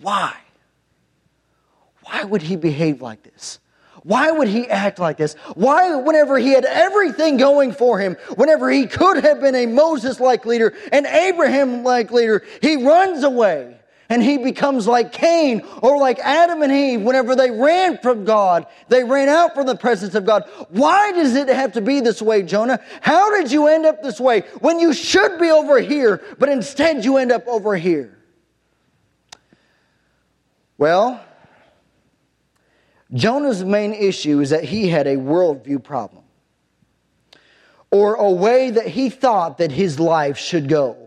Why? 0.00 0.34
Why 2.04 2.24
would 2.24 2.40
he 2.40 2.56
behave 2.56 3.02
like 3.02 3.22
this? 3.22 3.58
Why 4.02 4.30
would 4.30 4.48
he 4.48 4.66
act 4.66 4.98
like 4.98 5.18
this? 5.18 5.34
Why, 5.56 5.94
whenever 5.96 6.38
he 6.38 6.52
had 6.54 6.64
everything 6.64 7.36
going 7.36 7.72
for 7.72 7.98
him, 7.98 8.14
whenever 8.36 8.70
he 8.70 8.86
could 8.86 9.22
have 9.24 9.42
been 9.42 9.54
a 9.54 9.66
Moses 9.66 10.20
like 10.20 10.46
leader, 10.46 10.74
an 10.90 11.04
Abraham 11.04 11.84
like 11.84 12.10
leader, 12.10 12.42
he 12.62 12.82
runs 12.82 13.24
away 13.24 13.76
and 14.08 14.22
he 14.22 14.38
becomes 14.38 14.86
like 14.86 15.12
Cain 15.12 15.62
or 15.82 15.98
like 15.98 16.18
Adam 16.18 16.62
and 16.62 16.72
Eve 16.72 17.00
whenever 17.00 17.34
they 17.34 17.50
ran 17.50 17.98
from 17.98 18.24
God. 18.24 18.66
They 18.88 19.04
ran 19.04 19.28
out 19.28 19.54
from 19.54 19.66
the 19.66 19.76
presence 19.76 20.14
of 20.14 20.26
God. 20.26 20.44
Why 20.70 21.12
does 21.12 21.34
it 21.34 21.48
have 21.48 21.72
to 21.72 21.80
be 21.80 22.00
this 22.00 22.20
way, 22.20 22.42
Jonah? 22.42 22.80
How 23.00 23.30
did 23.30 23.50
you 23.50 23.66
end 23.68 23.86
up 23.86 24.02
this 24.02 24.20
way 24.20 24.40
when 24.60 24.78
you 24.78 24.92
should 24.92 25.38
be 25.38 25.50
over 25.50 25.80
here, 25.80 26.22
but 26.38 26.48
instead 26.48 27.04
you 27.04 27.16
end 27.16 27.32
up 27.32 27.46
over 27.46 27.76
here? 27.76 28.18
Well, 30.76 31.24
Jonah's 33.12 33.64
main 33.64 33.92
issue 33.92 34.40
is 34.40 34.50
that 34.50 34.64
he 34.64 34.88
had 34.88 35.06
a 35.06 35.16
worldview 35.16 35.82
problem 35.82 36.24
or 37.90 38.14
a 38.14 38.30
way 38.30 38.70
that 38.70 38.88
he 38.88 39.08
thought 39.08 39.58
that 39.58 39.70
his 39.70 40.00
life 40.00 40.36
should 40.36 40.68
go. 40.68 41.03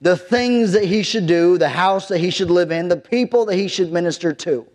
The 0.00 0.16
things 0.16 0.72
that 0.72 0.84
he 0.84 1.02
should 1.02 1.26
do, 1.26 1.58
the 1.58 1.68
house 1.68 2.08
that 2.08 2.18
he 2.18 2.30
should 2.30 2.50
live 2.50 2.70
in, 2.72 2.88
the 2.88 2.96
people 2.96 3.46
that 3.46 3.56
he 3.56 3.68
should 3.68 3.92
minister 3.92 4.32
to. 4.32 4.66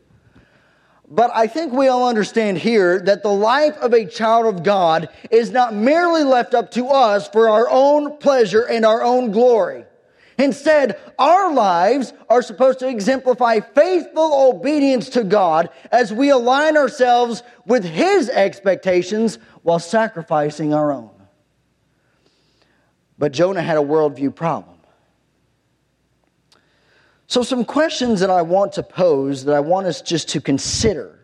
But 1.07 1.31
I 1.33 1.47
think 1.47 1.73
we 1.73 1.87
all 1.87 2.07
understand 2.07 2.57
here 2.57 2.99
that 3.01 3.21
the 3.21 3.29
life 3.29 3.77
of 3.77 3.93
a 3.93 4.05
child 4.05 4.47
of 4.47 4.63
God 4.63 5.09
is 5.29 5.51
not 5.51 5.73
merely 5.73 6.23
left 6.23 6.53
up 6.53 6.71
to 6.71 6.87
us 6.87 7.27
for 7.27 7.47
our 7.47 7.67
own 7.69 8.17
pleasure 8.17 8.63
and 8.63 8.85
our 8.85 9.03
own 9.03 9.31
glory. 9.31 9.85
Instead, 10.37 10.99
our 11.17 11.53
lives 11.53 12.11
are 12.29 12.41
supposed 12.41 12.79
to 12.79 12.87
exemplify 12.87 13.59
faithful 13.59 14.49
obedience 14.49 15.09
to 15.09 15.23
God 15.23 15.69
as 15.91 16.11
we 16.11 16.29
align 16.29 16.75
ourselves 16.75 17.41
with 17.65 17.85
His 17.85 18.29
expectations 18.29 19.37
while 19.61 19.79
sacrificing 19.79 20.73
our 20.73 20.91
own. 20.91 21.11
But 23.17 23.31
Jonah 23.31 23.61
had 23.61 23.77
a 23.77 23.81
worldview 23.81 24.35
problem. 24.35 24.74
So, 27.27 27.41
some 27.41 27.65
questions 27.65 28.19
that 28.19 28.29
I 28.29 28.43
want 28.43 28.73
to 28.73 28.83
pose 28.83 29.45
that 29.45 29.55
I 29.55 29.59
want 29.59 29.87
us 29.87 30.01
just 30.01 30.29
to 30.29 30.41
consider 30.41 31.19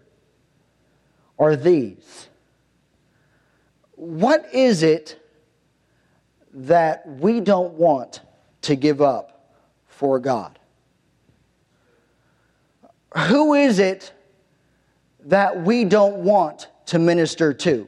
are 1.38 1.56
these 1.56 2.28
What 3.96 4.54
is 4.54 4.84
it 4.84 5.18
that 6.54 7.08
we 7.08 7.40
don't 7.40 7.74
want 7.74 8.22
to 8.62 8.76
give 8.76 9.02
up 9.02 9.56
for 9.88 10.20
God? 10.20 10.58
Who 13.28 13.54
is 13.54 13.80
it 13.80 14.14
that 15.26 15.62
we 15.64 15.86
don't 15.86 16.18
want 16.18 16.68
to 16.88 17.00
minister 17.00 17.54
to? 17.54 17.88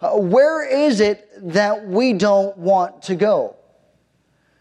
Uh, 0.00 0.16
where 0.16 0.64
is 0.64 1.00
it 1.00 1.28
that 1.52 1.86
we 1.86 2.12
don't 2.12 2.56
want 2.56 3.02
to 3.02 3.14
go? 3.14 3.56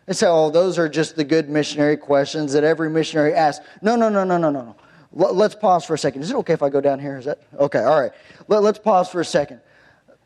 And 0.09 0.17
say, 0.17 0.25
oh, 0.25 0.49
those 0.49 0.79
are 0.79 0.89
just 0.89 1.15
the 1.15 1.23
good 1.23 1.49
missionary 1.49 1.95
questions 1.95 2.53
that 2.53 2.63
every 2.63 2.89
missionary 2.89 3.35
asks. 3.35 3.63
No, 3.83 3.95
no, 3.95 4.09
no, 4.09 4.23
no, 4.23 4.39
no, 4.39 4.49
no, 4.49 4.61
no. 4.63 4.75
Let's 5.11 5.53
pause 5.53 5.85
for 5.85 5.93
a 5.93 5.99
second. 5.99 6.23
Is 6.23 6.31
it 6.31 6.35
okay 6.37 6.53
if 6.53 6.63
I 6.63 6.69
go 6.69 6.81
down 6.81 6.99
here? 6.99 7.19
Is 7.19 7.25
that 7.25 7.39
okay? 7.59 7.83
All 7.83 8.01
right. 8.01 8.11
Let, 8.47 8.63
let's 8.63 8.79
pause 8.79 9.07
for 9.07 9.21
a 9.21 9.25
second. 9.25 9.61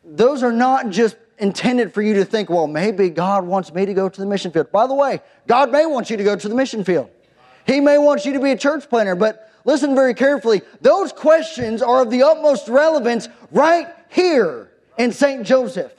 Those 0.02 0.42
are 0.42 0.52
not 0.52 0.88
just 0.88 1.18
intended 1.36 1.92
for 1.92 2.00
you 2.00 2.14
to 2.14 2.24
think, 2.24 2.48
well, 2.48 2.66
maybe 2.66 3.10
God 3.10 3.44
wants 3.44 3.74
me 3.74 3.84
to 3.84 3.92
go 3.92 4.08
to 4.08 4.20
the 4.20 4.26
mission 4.26 4.52
field. 4.52 4.72
By 4.72 4.86
the 4.86 4.94
way, 4.94 5.20
God 5.46 5.70
may 5.70 5.84
want 5.84 6.08
you 6.08 6.16
to 6.16 6.24
go 6.24 6.34
to 6.34 6.48
the 6.48 6.54
mission 6.54 6.82
field. 6.82 7.10
He 7.66 7.78
may 7.78 7.98
want 7.98 8.24
you 8.24 8.32
to 8.32 8.40
be 8.40 8.52
a 8.52 8.56
church 8.56 8.88
planter, 8.88 9.14
but 9.14 9.52
listen 9.66 9.94
very 9.94 10.14
carefully. 10.14 10.62
Those 10.80 11.12
questions 11.12 11.82
are 11.82 12.00
of 12.00 12.10
the 12.10 12.22
utmost 12.22 12.68
relevance 12.68 13.28
right 13.50 13.88
here 14.08 14.70
in 14.96 15.12
St. 15.12 15.46
Joseph. 15.46 15.92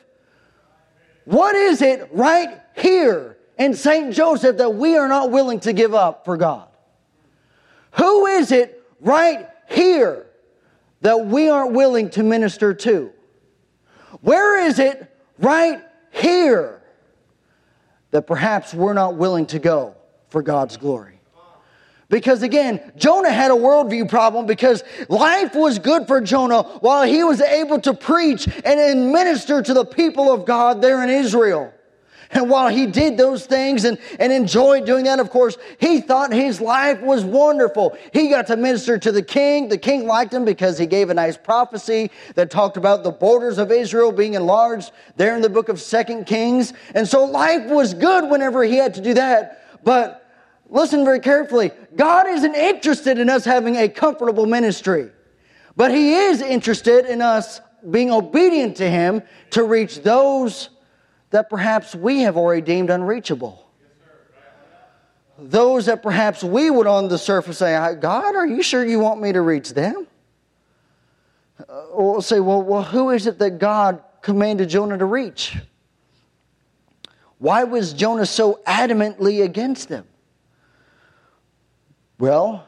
What 1.25 1.53
is 1.53 1.83
it 1.83 2.09
right 2.11 2.61
here 2.75 3.35
in 3.57 3.73
St. 3.73 4.13
Joseph 4.13 4.57
that 4.57 4.75
we 4.75 4.97
are 4.97 5.07
not 5.07 5.31
willing 5.31 5.59
to 5.61 5.73
give 5.73 5.93
up 5.93 6.25
for 6.25 6.37
God? 6.37 6.67
Who 7.91 8.25
is 8.25 8.51
it 8.51 8.83
right 8.99 9.47
here 9.69 10.27
that 11.01 11.25
we 11.25 11.49
aren't 11.49 11.73
willing 11.73 12.09
to 12.11 12.23
minister 12.23 12.73
to? 12.73 13.11
Where 14.21 14.65
is 14.65 14.79
it 14.79 15.15
right 15.39 15.81
here 16.11 16.81
that 18.15 18.27
perhaps 18.27 18.73
we're 18.73 18.93
not 18.93 19.15
willing 19.15 19.45
to 19.45 19.59
go 19.59 19.93
for 20.29 20.41
God's 20.41 20.77
glory. 20.77 21.19
Because 22.07 22.43
again, 22.43 22.93
Jonah 22.95 23.31
had 23.31 23.51
a 23.51 23.55
worldview 23.55 24.07
problem 24.07 24.45
because 24.45 24.83
life 25.09 25.53
was 25.53 25.79
good 25.79 26.07
for 26.07 26.21
Jonah 26.21 26.63
while 26.79 27.03
he 27.03 27.23
was 27.23 27.41
able 27.41 27.81
to 27.81 27.93
preach 27.93 28.47
and 28.63 29.11
minister 29.11 29.61
to 29.61 29.73
the 29.73 29.83
people 29.83 30.31
of 30.31 30.45
God 30.45 30.81
there 30.81 31.03
in 31.03 31.09
Israel. 31.09 31.73
And 32.31 32.49
while 32.49 32.67
he 32.67 32.87
did 32.87 33.17
those 33.17 33.45
things 33.45 33.83
and, 33.83 33.97
and 34.19 34.33
enjoyed 34.33 34.85
doing 34.85 35.05
that, 35.05 35.19
of 35.19 35.29
course, 35.29 35.57
he 35.79 36.01
thought 36.01 36.33
his 36.33 36.59
life 36.59 37.01
was 37.01 37.23
wonderful. 37.23 37.97
He 38.13 38.29
got 38.29 38.47
to 38.47 38.57
minister 38.57 38.97
to 38.97 39.11
the 39.11 39.21
king. 39.21 39.67
The 39.67 39.77
king 39.77 40.07
liked 40.07 40.33
him 40.33 40.45
because 40.45 40.77
he 40.77 40.85
gave 40.85 41.09
a 41.09 41.13
nice 41.13 41.37
prophecy 41.37 42.11
that 42.35 42.49
talked 42.49 42.77
about 42.77 43.03
the 43.03 43.11
borders 43.11 43.57
of 43.57 43.71
Israel 43.71 44.11
being 44.11 44.33
enlarged 44.33 44.91
there 45.15 45.35
in 45.35 45.41
the 45.41 45.49
book 45.49 45.69
of 45.69 45.79
Second 45.79 46.25
Kings. 46.25 46.73
And 46.93 47.07
so 47.07 47.25
life 47.25 47.69
was 47.69 47.93
good 47.93 48.29
whenever 48.29 48.63
he 48.63 48.77
had 48.77 48.93
to 48.95 49.01
do 49.01 49.13
that. 49.13 49.83
But 49.83 50.29
listen 50.69 51.05
very 51.05 51.19
carefully. 51.19 51.71
God 51.95 52.27
isn't 52.27 52.55
interested 52.55 53.19
in 53.19 53.29
us 53.29 53.45
having 53.45 53.75
a 53.77 53.87
comfortable 53.87 54.45
ministry, 54.45 55.11
but 55.75 55.91
he 55.91 56.13
is 56.13 56.41
interested 56.41 57.05
in 57.05 57.21
us 57.21 57.61
being 57.89 58.11
obedient 58.11 58.77
to 58.77 58.89
him 58.89 59.21
to 59.51 59.63
reach 59.63 60.01
those 60.01 60.69
that 61.31 61.49
perhaps 61.49 61.95
we 61.95 62.21
have 62.21 62.37
already 62.37 62.61
deemed 62.61 62.89
unreachable. 62.89 63.61
Those 65.37 65.87
that 65.87 66.01
perhaps 66.01 66.43
we 66.43 66.69
would 66.69 66.87
on 66.87 67.09
the 67.09 67.17
surface 67.17 67.57
say, 67.57 67.73
God, 67.99 68.35
are 68.35 68.47
you 68.47 68.63
sure 68.63 68.85
you 68.85 68.99
want 68.99 69.21
me 69.21 69.33
to 69.33 69.41
reach 69.41 69.73
them? 69.73 70.07
Uh, 71.59 71.83
we'll 71.93 72.21
say, 72.21 72.39
well, 72.39 72.61
well, 72.61 72.83
who 72.83 73.09
is 73.09 73.27
it 73.27 73.39
that 73.39 73.59
God 73.59 74.01
commanded 74.21 74.69
Jonah 74.69 74.97
to 74.97 75.05
reach? 75.05 75.57
Why 77.37 77.65
was 77.65 77.93
Jonah 77.93 78.25
so 78.25 78.59
adamantly 78.65 79.43
against 79.43 79.89
them? 79.89 80.05
Well, 82.17 82.65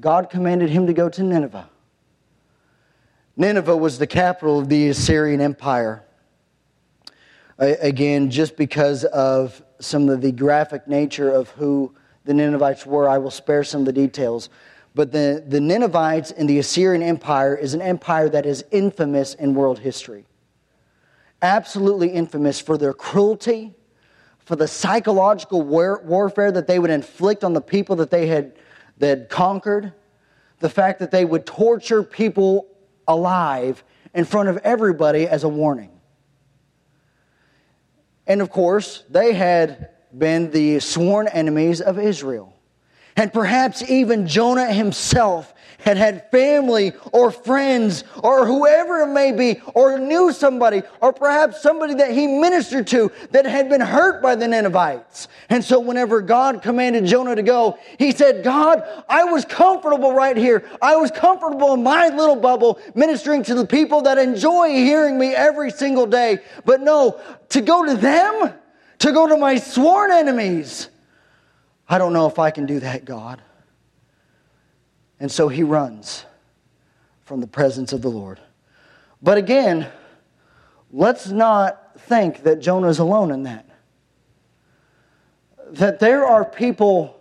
God 0.00 0.28
commanded 0.28 0.70
him 0.70 0.86
to 0.86 0.92
go 0.92 1.08
to 1.08 1.22
Nineveh. 1.22 1.68
Nineveh 3.36 3.76
was 3.76 3.98
the 3.98 4.06
capital 4.06 4.58
of 4.58 4.68
the 4.68 4.88
Assyrian 4.90 5.40
Empire 5.40 6.04
again, 7.60 8.30
just 8.30 8.56
because 8.56 9.04
of 9.04 9.62
some 9.80 10.08
of 10.08 10.20
the 10.20 10.32
graphic 10.32 10.88
nature 10.88 11.30
of 11.30 11.50
who 11.50 11.94
the 12.24 12.34
Ninevites 12.34 12.86
were, 12.86 13.08
I 13.08 13.18
will 13.18 13.30
spare 13.30 13.64
some 13.64 13.82
of 13.82 13.86
the 13.86 13.92
details. 13.92 14.48
But 14.94 15.12
the, 15.12 15.44
the 15.46 15.60
Ninevites 15.60 16.30
in 16.32 16.46
the 16.46 16.58
Assyrian 16.58 17.02
Empire 17.02 17.54
is 17.54 17.74
an 17.74 17.82
empire 17.82 18.28
that 18.28 18.46
is 18.46 18.64
infamous 18.70 19.34
in 19.34 19.54
world 19.54 19.78
history. 19.78 20.26
Absolutely 21.42 22.08
infamous 22.08 22.60
for 22.60 22.76
their 22.76 22.92
cruelty, 22.92 23.74
for 24.38 24.56
the 24.56 24.66
psychological 24.66 25.62
war, 25.62 26.02
warfare 26.04 26.50
that 26.52 26.66
they 26.66 26.78
would 26.78 26.90
inflict 26.90 27.44
on 27.44 27.52
the 27.52 27.60
people 27.60 27.96
that 27.96 28.10
they 28.10 28.26
had, 28.26 28.54
that 28.98 29.06
had 29.06 29.28
conquered, 29.28 29.92
the 30.58 30.68
fact 30.68 30.98
that 30.98 31.10
they 31.10 31.24
would 31.24 31.46
torture 31.46 32.02
people 32.02 32.66
alive 33.06 33.84
in 34.12 34.24
front 34.24 34.48
of 34.48 34.58
everybody 34.58 35.26
as 35.28 35.44
a 35.44 35.48
warning. 35.48 35.90
And 38.30 38.40
of 38.40 38.48
course, 38.48 39.02
they 39.10 39.32
had 39.32 39.90
been 40.16 40.52
the 40.52 40.78
sworn 40.78 41.26
enemies 41.26 41.80
of 41.80 41.98
Israel. 41.98 42.54
And 43.16 43.32
perhaps 43.32 43.82
even 43.88 44.26
Jonah 44.26 44.72
himself 44.72 45.54
had 45.80 45.96
had 45.96 46.30
family 46.30 46.92
or 47.12 47.30
friends 47.30 48.04
or 48.22 48.46
whoever 48.46 49.00
it 49.00 49.06
may 49.06 49.32
be, 49.32 49.60
or 49.74 49.98
knew 49.98 50.32
somebody, 50.32 50.82
or 51.00 51.12
perhaps 51.12 51.62
somebody 51.62 51.94
that 51.94 52.12
he 52.12 52.26
ministered 52.26 52.86
to 52.88 53.10
that 53.30 53.46
had 53.46 53.68
been 53.68 53.80
hurt 53.80 54.22
by 54.22 54.34
the 54.34 54.46
Ninevites. 54.46 55.28
And 55.48 55.64
so 55.64 55.80
whenever 55.80 56.20
God 56.20 56.62
commanded 56.62 57.06
Jonah 57.06 57.34
to 57.34 57.42
go, 57.42 57.78
he 57.98 58.12
said, 58.12 58.44
God, 58.44 58.82
I 59.08 59.24
was 59.24 59.44
comfortable 59.44 60.12
right 60.12 60.36
here. 60.36 60.68
I 60.82 60.96
was 60.96 61.10
comfortable 61.10 61.74
in 61.74 61.82
my 61.82 62.08
little 62.08 62.36
bubble 62.36 62.78
ministering 62.94 63.42
to 63.44 63.54
the 63.54 63.66
people 63.66 64.02
that 64.02 64.18
enjoy 64.18 64.68
hearing 64.68 65.18
me 65.18 65.34
every 65.34 65.70
single 65.70 66.06
day. 66.06 66.40
But 66.64 66.82
no, 66.82 67.20
to 67.50 67.60
go 67.60 67.84
to 67.86 67.96
them, 67.96 68.52
to 68.98 69.12
go 69.12 69.26
to 69.26 69.36
my 69.36 69.56
sworn 69.56 70.12
enemies, 70.12 70.88
I 71.90 71.98
don't 71.98 72.12
know 72.12 72.28
if 72.28 72.38
I 72.38 72.52
can 72.52 72.66
do 72.66 72.78
that, 72.78 73.04
God. 73.04 73.42
And 75.18 75.30
so 75.30 75.48
he 75.48 75.64
runs 75.64 76.24
from 77.24 77.40
the 77.40 77.48
presence 77.48 77.92
of 77.92 78.00
the 78.00 78.08
Lord. 78.08 78.38
But 79.20 79.38
again, 79.38 79.88
let's 80.92 81.28
not 81.28 82.00
think 82.02 82.44
that 82.44 82.60
Jonah 82.60 82.86
is 82.86 83.00
alone 83.00 83.32
in 83.32 83.42
that. 83.42 83.68
That 85.72 85.98
there 85.98 86.24
are 86.24 86.44
people 86.44 87.20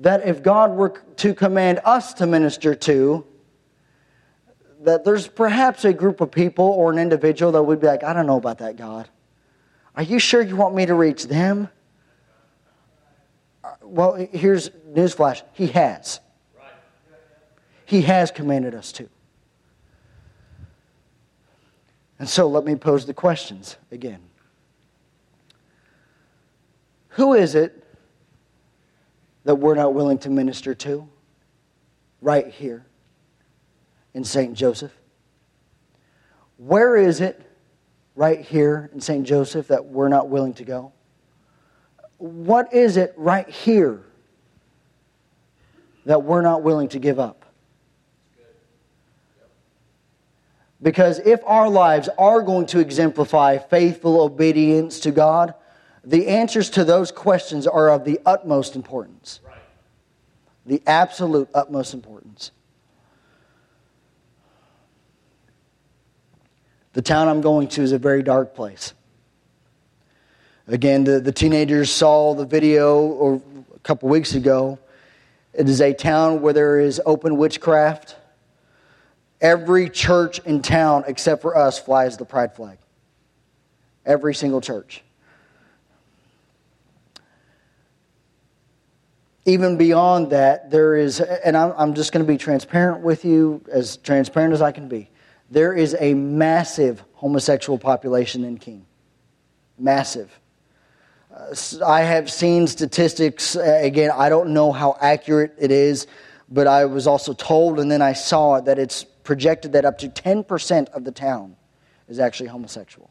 that 0.00 0.26
if 0.26 0.42
God 0.42 0.72
were 0.72 1.00
to 1.18 1.32
command 1.32 1.78
us 1.84 2.12
to 2.14 2.26
minister 2.26 2.74
to, 2.74 3.24
that 4.80 5.04
there's 5.04 5.28
perhaps 5.28 5.84
a 5.84 5.92
group 5.92 6.20
of 6.20 6.32
people 6.32 6.64
or 6.64 6.90
an 6.90 6.98
individual 6.98 7.52
that 7.52 7.62
would 7.62 7.80
be 7.80 7.86
like, 7.86 8.02
I 8.02 8.12
don't 8.12 8.26
know 8.26 8.36
about 8.36 8.58
that, 8.58 8.74
God. 8.74 9.08
Are 9.94 10.02
you 10.02 10.18
sure 10.18 10.42
you 10.42 10.56
want 10.56 10.74
me 10.74 10.86
to 10.86 10.94
reach 10.94 11.28
them? 11.28 11.68
Well, 13.82 14.14
here's 14.14 14.70
newsflash 14.70 15.42
He 15.52 15.68
has. 15.68 16.20
He 17.84 18.02
has 18.02 18.30
commanded 18.30 18.74
us 18.74 18.92
to. 18.92 19.08
And 22.18 22.28
so 22.28 22.48
let 22.48 22.64
me 22.64 22.76
pose 22.76 23.04
the 23.04 23.14
questions 23.14 23.76
again. 23.90 24.20
Who 27.08 27.34
is 27.34 27.54
it 27.54 27.84
that 29.44 29.56
we're 29.56 29.74
not 29.74 29.92
willing 29.92 30.18
to 30.18 30.30
minister 30.30 30.74
to 30.74 31.08
right 32.20 32.46
here 32.46 32.86
in 34.14 34.24
St. 34.24 34.54
Joseph? 34.54 34.92
Where 36.56 36.96
is 36.96 37.20
it 37.20 37.42
right 38.14 38.40
here 38.40 38.88
in 38.94 39.00
St. 39.00 39.26
Joseph 39.26 39.68
that 39.68 39.84
we're 39.84 40.08
not 40.08 40.28
willing 40.28 40.54
to 40.54 40.64
go? 40.64 40.92
What 42.22 42.72
is 42.72 42.96
it 42.96 43.14
right 43.16 43.48
here 43.48 44.00
that 46.04 46.22
we're 46.22 46.40
not 46.40 46.62
willing 46.62 46.88
to 46.90 47.00
give 47.00 47.18
up? 47.18 47.44
Because 50.80 51.18
if 51.18 51.40
our 51.44 51.68
lives 51.68 52.08
are 52.16 52.42
going 52.42 52.66
to 52.66 52.78
exemplify 52.78 53.58
faithful 53.58 54.20
obedience 54.20 55.00
to 55.00 55.10
God, 55.10 55.54
the 56.04 56.28
answers 56.28 56.70
to 56.70 56.84
those 56.84 57.10
questions 57.10 57.66
are 57.66 57.90
of 57.90 58.04
the 58.04 58.20
utmost 58.24 58.76
importance. 58.76 59.40
Right. 59.44 59.56
The 60.64 60.80
absolute 60.86 61.48
utmost 61.52 61.92
importance. 61.92 62.52
The 66.92 67.02
town 67.02 67.26
I'm 67.26 67.40
going 67.40 67.66
to 67.66 67.82
is 67.82 67.90
a 67.90 67.98
very 67.98 68.22
dark 68.22 68.54
place. 68.54 68.94
Again, 70.68 71.04
the, 71.04 71.20
the 71.20 71.32
teenagers 71.32 71.90
saw 71.90 72.34
the 72.34 72.46
video 72.46 73.42
a 73.74 73.78
couple 73.80 74.08
weeks 74.08 74.34
ago. 74.34 74.78
It 75.52 75.68
is 75.68 75.80
a 75.80 75.92
town 75.92 76.40
where 76.40 76.52
there 76.52 76.78
is 76.78 77.00
open 77.04 77.36
witchcraft 77.36 78.16
Every 79.42 79.90
church 79.90 80.38
in 80.38 80.62
town, 80.62 81.02
except 81.08 81.42
for 81.42 81.56
us, 81.56 81.76
flies 81.76 82.16
the 82.16 82.24
pride 82.24 82.54
flag. 82.54 82.78
Every 84.06 84.36
single 84.36 84.60
church. 84.60 85.02
Even 89.44 89.76
beyond 89.76 90.30
that, 90.30 90.70
there 90.70 90.94
is, 90.94 91.20
and 91.20 91.56
I'm, 91.56 91.74
I'm 91.76 91.94
just 91.94 92.12
going 92.12 92.24
to 92.24 92.32
be 92.32 92.38
transparent 92.38 93.02
with 93.02 93.24
you, 93.24 93.64
as 93.72 93.96
transparent 93.96 94.54
as 94.54 94.62
I 94.62 94.70
can 94.70 94.86
be. 94.86 95.10
There 95.50 95.74
is 95.74 95.96
a 95.98 96.14
massive 96.14 97.02
homosexual 97.14 97.78
population 97.78 98.44
in 98.44 98.58
Keene. 98.58 98.86
Massive. 99.76 100.38
Uh, 101.42 101.84
I 101.84 102.02
have 102.02 102.30
seen 102.30 102.66
statistics, 102.66 103.56
again, 103.56 104.10
I 104.14 104.28
don't 104.28 104.50
know 104.50 104.72
how 104.72 104.96
accurate 105.00 105.54
it 105.58 105.70
is, 105.70 106.06
but 106.48 106.66
I 106.66 106.84
was 106.84 107.06
also 107.06 107.32
told, 107.32 107.80
and 107.80 107.90
then 107.90 108.02
I 108.02 108.12
saw 108.12 108.56
it, 108.56 108.66
that 108.66 108.78
it's 108.78 109.04
projected 109.04 109.72
that 109.72 109.84
up 109.84 109.98
to 109.98 110.08
10% 110.08 110.90
of 110.90 111.04
the 111.04 111.12
town 111.12 111.56
is 112.08 112.18
actually 112.18 112.48
homosexual. 112.48 113.10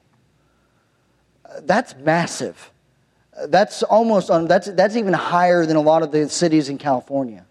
Uh, 1.46 1.62
that's 1.64 1.96
massive. 1.96 2.72
Uh, 3.36 3.48
that's 3.48 3.84
almost, 3.84 4.30
on, 4.30 4.48
that's, 4.48 4.70
that's 4.72 4.96
even 4.96 5.14
higher 5.14 5.66
than 5.66 5.76
a 5.76 5.82
lot 5.82 6.04
of 6.04 6.12
the 6.12 6.30
cities 6.30 6.70
in 6.70 6.78
California. 6.78 7.46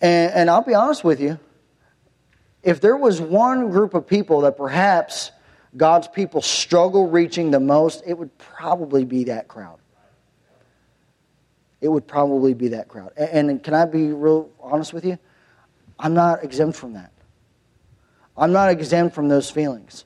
And, 0.00 0.32
and 0.32 0.50
I'll 0.50 0.62
be 0.62 0.74
honest 0.74 1.04
with 1.04 1.20
you, 1.20 1.38
if 2.62 2.80
there 2.80 2.96
was 2.96 3.20
one 3.20 3.70
group 3.70 3.94
of 3.94 4.06
people 4.06 4.42
that 4.42 4.56
perhaps 4.56 5.32
God's 5.76 6.08
people 6.08 6.42
struggle 6.42 7.08
reaching 7.08 7.50
the 7.50 7.60
most, 7.60 8.02
it 8.06 8.14
would 8.16 8.36
probably 8.38 9.04
be 9.04 9.24
that 9.24 9.48
crowd. 9.48 9.78
It 11.80 11.88
would 11.88 12.06
probably 12.06 12.54
be 12.54 12.68
that 12.68 12.88
crowd. 12.88 13.12
And, 13.16 13.50
and 13.50 13.62
can 13.62 13.74
I 13.74 13.86
be 13.86 14.12
real 14.12 14.50
honest 14.60 14.92
with 14.92 15.04
you? 15.04 15.18
I'm 15.98 16.14
not 16.14 16.44
exempt 16.44 16.76
from 16.76 16.92
that. 16.94 17.10
I'm 18.36 18.52
not 18.52 18.70
exempt 18.70 19.14
from 19.14 19.28
those 19.28 19.50
feelings. 19.50 20.04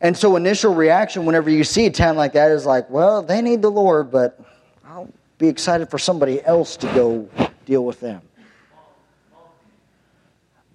And 0.00 0.16
so, 0.16 0.36
initial 0.36 0.74
reaction 0.74 1.24
whenever 1.24 1.48
you 1.48 1.64
see 1.64 1.86
a 1.86 1.90
town 1.90 2.16
like 2.16 2.34
that 2.34 2.50
is 2.50 2.66
like, 2.66 2.90
well, 2.90 3.22
they 3.22 3.40
need 3.40 3.62
the 3.62 3.70
Lord, 3.70 4.10
but 4.10 4.38
I'll 4.84 5.10
be 5.38 5.48
excited 5.48 5.90
for 5.90 5.98
somebody 5.98 6.44
else 6.44 6.76
to 6.78 6.86
go 6.88 7.28
deal 7.64 7.84
with 7.84 8.00
them. 8.00 8.22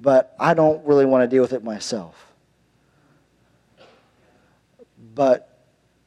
But 0.02 0.36
I 0.40 0.56
don't 0.56 0.84
really 0.86 1.06
want 1.06 1.22
to 1.22 1.28
deal 1.28 1.44
with 1.44 1.54
it 1.54 1.64
myself. 1.64 2.28
But 5.14 5.48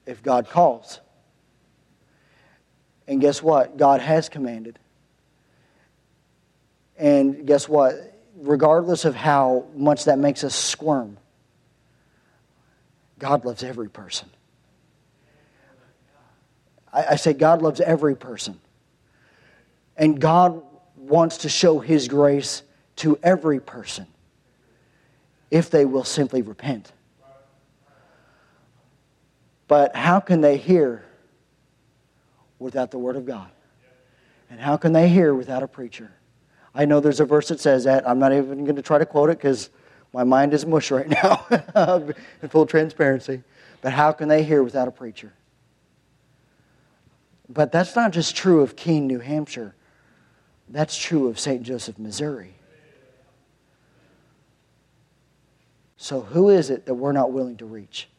if 0.05 0.23
God 0.23 0.51
calls, 0.51 1.01
and 3.07 3.21
guess 3.21 3.43
what? 3.43 3.77
God 3.77 4.01
has 4.01 4.29
commanded. 4.29 4.79
And 6.97 7.47
guess 7.47 7.69
what? 7.69 7.95
Regardless 8.37 9.05
of 9.05 9.15
how 9.15 9.67
much 9.77 10.07
that 10.07 10.19
makes 10.19 10.43
us 10.43 10.55
squirm, 10.55 11.19
God 13.19 13.45
loves 13.45 13.63
every 13.63 13.89
person. 13.89 14.29
I, 16.93 17.05
I 17.11 17.17
say 17.17 17.33
God 17.33 17.63
loves 17.63 17.81
every 17.81 18.17
person. 18.17 18.59
And 19.97 20.21
God 20.21 20.63
wants 20.97 21.39
to 21.39 21.49
show 21.49 21.79
His 21.79 22.09
grace 22.09 22.63
to 22.97 23.19
every 23.23 23.61
person 23.61 24.07
if 25.51 25.71
they 25.71 25.85
will 25.85 26.05
simply 26.05 26.43
repent. 26.43 26.93
But 29.69 29.97
how 29.97 30.21
can 30.21 30.41
they 30.41 30.57
hear 30.57 31.05
without 32.59 32.91
the 32.91 32.99
Word 32.99 33.17
of 33.17 33.25
God? 33.25 33.51
And 34.51 34.61
how 34.61 34.77
can 34.77 34.93
they 34.93 35.09
hear 35.09 35.35
without 35.35 35.63
a 35.63 35.69
preacher? 35.69 36.13
I 36.75 36.85
know 36.85 37.01
there's 37.01 37.21
a 37.21 37.25
verse 37.25 37.49
that 37.49 37.61
says 37.61 37.85
that. 37.85 38.09
I'm 38.09 38.19
not 38.19 38.33
even 38.33 38.65
going 38.65 38.77
to 38.77 38.83
try 38.83 38.99
to 38.99 39.07
quote 39.07 39.31
it 39.31 39.39
because 39.39 39.71
my 40.13 40.25
mind 40.25 40.55
is 40.55 40.67
mush 40.67 40.91
right 40.91 41.09
now 41.25 41.47
in 42.43 42.49
full 42.49 42.67
transparency. 42.67 43.43
But 43.81 43.93
how 43.93 44.13
can 44.13 44.29
they 44.29 44.43
hear 44.43 44.63
without 44.63 44.89
a 44.89 44.91
preacher? 44.91 45.33
But 47.49 47.73
that's 47.73 47.95
not 47.95 48.13
just 48.13 48.35
true 48.35 48.63
of 48.63 48.77
Keene, 48.77 49.07
New 49.07 49.21
Hampshire. 49.21 49.75
That's 50.69 50.97
true 50.97 51.29
of 51.29 51.39
St. 51.39 51.63
Joseph, 51.63 51.99
Missouri. 51.99 52.55
So, 56.05 56.21
who 56.21 56.51
is 56.51 56.69
it 56.69 56.85
that 56.85 56.93
we're 56.93 57.13
not 57.13 57.33
willing 57.33 57.57
to 57.57 57.65
reach? 57.65 58.11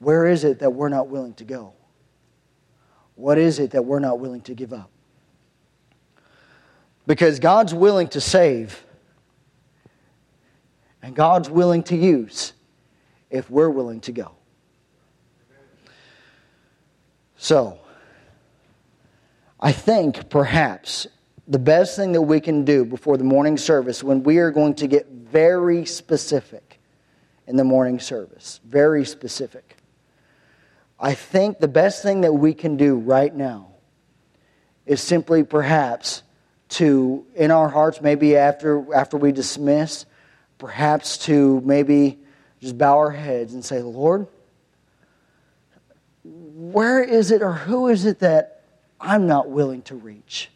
Where 0.00 0.26
is 0.26 0.42
it 0.42 0.58
that 0.58 0.70
we're 0.70 0.88
not 0.88 1.06
willing 1.06 1.34
to 1.34 1.44
go? 1.44 1.74
What 3.14 3.38
is 3.38 3.60
it 3.60 3.70
that 3.70 3.84
we're 3.84 4.00
not 4.00 4.18
willing 4.18 4.40
to 4.40 4.54
give 4.54 4.72
up? 4.72 4.90
Because 7.06 7.38
God's 7.38 7.72
willing 7.72 8.08
to 8.08 8.20
save 8.20 8.84
and 11.02 11.14
God's 11.14 11.48
willing 11.48 11.84
to 11.84 11.96
use 11.96 12.52
if 13.30 13.48
we're 13.48 13.70
willing 13.70 14.00
to 14.00 14.10
go. 14.10 14.32
So, 17.36 17.78
I 19.60 19.70
think 19.70 20.28
perhaps 20.30 21.06
the 21.46 21.60
best 21.60 21.94
thing 21.94 22.10
that 22.10 22.22
we 22.22 22.40
can 22.40 22.64
do 22.64 22.84
before 22.84 23.16
the 23.16 23.24
morning 23.24 23.56
service 23.56 24.02
when 24.02 24.24
we 24.24 24.38
are 24.38 24.50
going 24.50 24.74
to 24.74 24.88
get 24.88 25.17
very 25.30 25.84
specific 25.84 26.80
in 27.46 27.56
the 27.56 27.64
morning 27.64 27.98
service, 27.98 28.60
very 28.64 29.04
specific. 29.04 29.76
I 31.00 31.14
think 31.14 31.58
the 31.58 31.68
best 31.68 32.02
thing 32.02 32.22
that 32.22 32.32
we 32.32 32.54
can 32.54 32.76
do 32.76 32.96
right 32.96 33.34
now 33.34 33.68
is 34.86 35.00
simply 35.00 35.44
perhaps 35.44 36.22
to, 36.70 37.24
in 37.34 37.50
our 37.50 37.68
hearts, 37.68 38.00
maybe 38.00 38.36
after, 38.36 38.94
after 38.94 39.16
we 39.16 39.32
dismiss, 39.32 40.06
perhaps 40.58 41.18
to 41.18 41.60
maybe 41.64 42.18
just 42.60 42.76
bow 42.76 42.96
our 42.96 43.10
heads 43.10 43.54
and 43.54 43.64
say, 43.64 43.80
Lord, 43.80 44.26
where 46.24 47.02
is 47.02 47.30
it 47.30 47.42
or 47.42 47.52
who 47.52 47.88
is 47.88 48.04
it 48.04 48.18
that 48.20 48.64
I'm 49.00 49.26
not 49.26 49.48
willing 49.48 49.82
to 49.82 49.94
reach? 49.94 50.50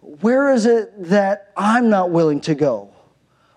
Where 0.00 0.52
is 0.52 0.66
it 0.66 0.92
that 1.04 1.52
I'm 1.56 1.88
not 1.88 2.10
willing 2.10 2.40
to 2.42 2.54
go? 2.54 2.91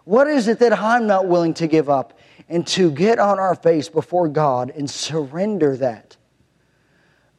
What 0.06 0.28
is 0.28 0.48
it 0.48 0.60
that 0.60 0.80
I'm 0.80 1.08
not 1.08 1.28
willing 1.28 1.54
to 1.56 1.68
give 1.68 1.90
up? 1.90 2.18
And 2.48 2.66
to 2.68 2.92
get 2.92 3.18
on 3.18 3.40
our 3.40 3.56
face 3.56 3.90
before 3.90 4.30
God 4.30 4.70
and 4.70 4.88
surrender 4.88 5.76
that. 5.78 6.16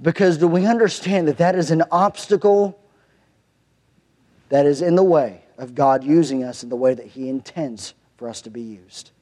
Because 0.02 0.36
do 0.36 0.48
we 0.48 0.66
understand 0.66 1.28
that 1.28 1.38
that 1.38 1.54
is 1.54 1.70
an 1.70 1.84
obstacle 1.90 2.78
that 4.48 4.66
is 4.66 4.82
in 4.82 4.96
the 4.96 5.04
way 5.04 5.42
of 5.58 5.74
God 5.74 6.04
using 6.04 6.42
us 6.44 6.62
in 6.62 6.68
the 6.68 6.76
way 6.76 6.92
that 6.92 7.06
He 7.06 7.28
intends 7.28 7.94
for 8.16 8.28
us 8.28 8.42
to 8.42 8.50
be 8.50 8.60
used? 8.60 9.12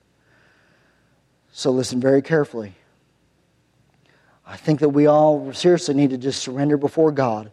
So 1.53 1.71
listen 1.71 2.01
very 2.01 2.23
carefully. 2.23 2.75
I 4.47 4.57
think 4.57 4.81
that 4.81 4.89
we 4.89 5.07
all 5.07 5.53
seriously 5.53 5.95
need 5.95 6.11
to 6.11 6.19
just 6.19 6.43
surrender 6.43 6.77
before 6.77 7.13
God 7.13 7.51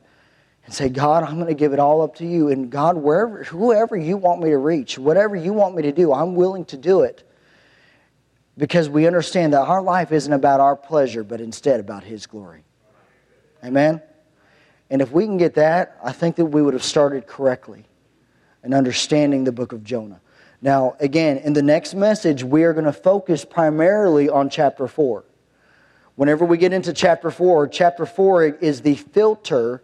and 0.66 0.74
say, 0.74 0.90
God, 0.90 1.24
I'm 1.24 1.36
going 1.36 1.48
to 1.48 1.54
give 1.54 1.74
it 1.74 1.80
all 1.80 2.02
up 2.02 2.16
to 2.16 2.26
you. 2.26 2.50
And 2.50 2.70
God, 2.70 2.98
wherever, 2.98 3.44
whoever 3.44 3.98
you 3.98 4.18
want 4.18 4.42
me 4.42 4.50
to 4.50 4.58
reach, 4.58 4.98
whatever 4.98 5.36
you 5.36 5.54
want 5.54 5.76
me 5.76 5.84
to 5.84 5.92
do, 5.92 6.14
I'm 6.14 6.36
willing 6.36 6.66
to 6.66 6.78
do 6.78 7.02
it. 7.02 7.28
Because 8.58 8.90
we 8.90 9.08
understand 9.08 9.54
that 9.54 9.62
our 9.62 9.82
life 9.82 10.12
isn't 10.12 10.32
about 10.32 10.60
our 10.60 10.76
pleasure, 10.76 11.24
but 11.24 11.42
instead 11.42 11.80
about 11.80 12.04
His 12.04 12.28
glory. 12.28 12.64
Amen? 13.64 14.02
And 14.90 15.02
if 15.02 15.12
we 15.12 15.26
can 15.26 15.38
get 15.38 15.56
that, 15.56 15.98
I 16.04 16.12
think 16.12 16.36
that 16.36 16.46
we 16.46 16.62
would 16.62 16.74
have 16.74 16.84
started 16.84 17.26
correctly 17.26 17.86
in 18.64 18.74
understanding 18.74 19.46
the 19.46 19.52
book 19.52 19.72
of 19.72 19.84
Jonah. 19.84 20.20
Now, 20.62 20.96
again, 21.00 21.38
in 21.38 21.54
the 21.54 21.64
next 21.64 21.96
message, 21.96 22.44
we 22.44 22.64
are 22.64 22.74
going 22.74 22.86
to 22.86 22.94
focus 22.94 23.46
primarily 23.46 24.30
on 24.30 24.50
chapter 24.50 24.88
4. 24.88 25.24
Whenever 26.16 26.46
we 26.46 26.58
get 26.58 26.72
into 26.74 26.94
chapter 26.94 27.32
4, 27.32 27.68
chapter 27.70 28.06
4 28.06 28.44
is 28.46 28.82
the 28.82 28.96
filter, 28.96 29.82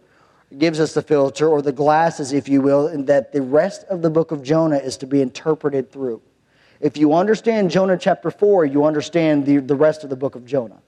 gives 0.56 0.80
us 0.80 0.94
the 0.94 1.02
filter, 1.02 1.46
or 1.46 1.60
the 1.60 1.72
glasses, 1.72 2.32
if 2.32 2.48
you 2.48 2.62
will, 2.62 2.86
and 2.86 3.06
that 3.06 3.32
the 3.32 3.42
rest 3.42 3.84
of 3.84 4.00
the 4.00 4.08
book 4.08 4.30
of 4.30 4.42
Jonah 4.42 4.78
is 4.78 4.96
to 4.98 5.06
be 5.06 5.20
interpreted 5.20 5.92
through. 5.92 6.22
If 6.80 6.96
you 6.96 7.12
understand 7.12 7.70
Jonah 7.70 7.98
chapter 7.98 8.30
4, 8.30 8.64
you 8.64 8.84
understand 8.84 9.44
the, 9.44 9.58
the 9.58 9.74
rest 9.74 10.04
of 10.04 10.10
the 10.10 10.16
book 10.16 10.36
of 10.36 10.46
Jonah. 10.46 10.80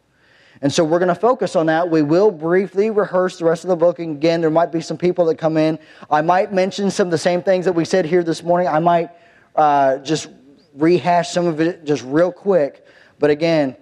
And 0.63 0.73
so 0.73 0.85
we're 0.85 0.99
going 0.99 1.09
to 1.09 1.15
focus 1.15 1.57
on 1.57 1.67
that. 1.67 1.91
We 1.91 2.03
will 2.03 2.31
briefly 2.31 2.91
rehearse 2.91 3.39
the 3.39 3.47
rest 3.47 3.65
of 3.65 3.69
the 3.69 3.77
book. 3.77 3.99
And 3.99 4.17
again, 4.17 4.41
there 4.41 4.51
might 4.51 4.71
be 4.71 4.81
some 4.81 4.99
people 4.99 5.25
that 5.27 5.37
come 5.37 5.57
in. 5.57 5.79
I 6.11 6.21
might 6.23 6.53
mention 6.53 6.91
some 6.91 7.09
of 7.09 7.11
the 7.11 7.19
same 7.19 7.43
things 7.43 7.65
that 7.65 7.73
we 7.73 7.85
said 7.85 8.05
here 8.05 8.23
this 8.23 8.43
morning. 8.43 8.69
I 8.69 8.79
might 8.79 9.11
uh, 9.57 9.99
just 9.99 10.29
rehash 10.75 11.31
some 11.31 11.47
of 11.47 11.61
it 11.61 11.85
just 11.85 12.05
real 12.05 12.31
quick. 12.31 12.87
But 13.19 13.31
again, 13.31 13.77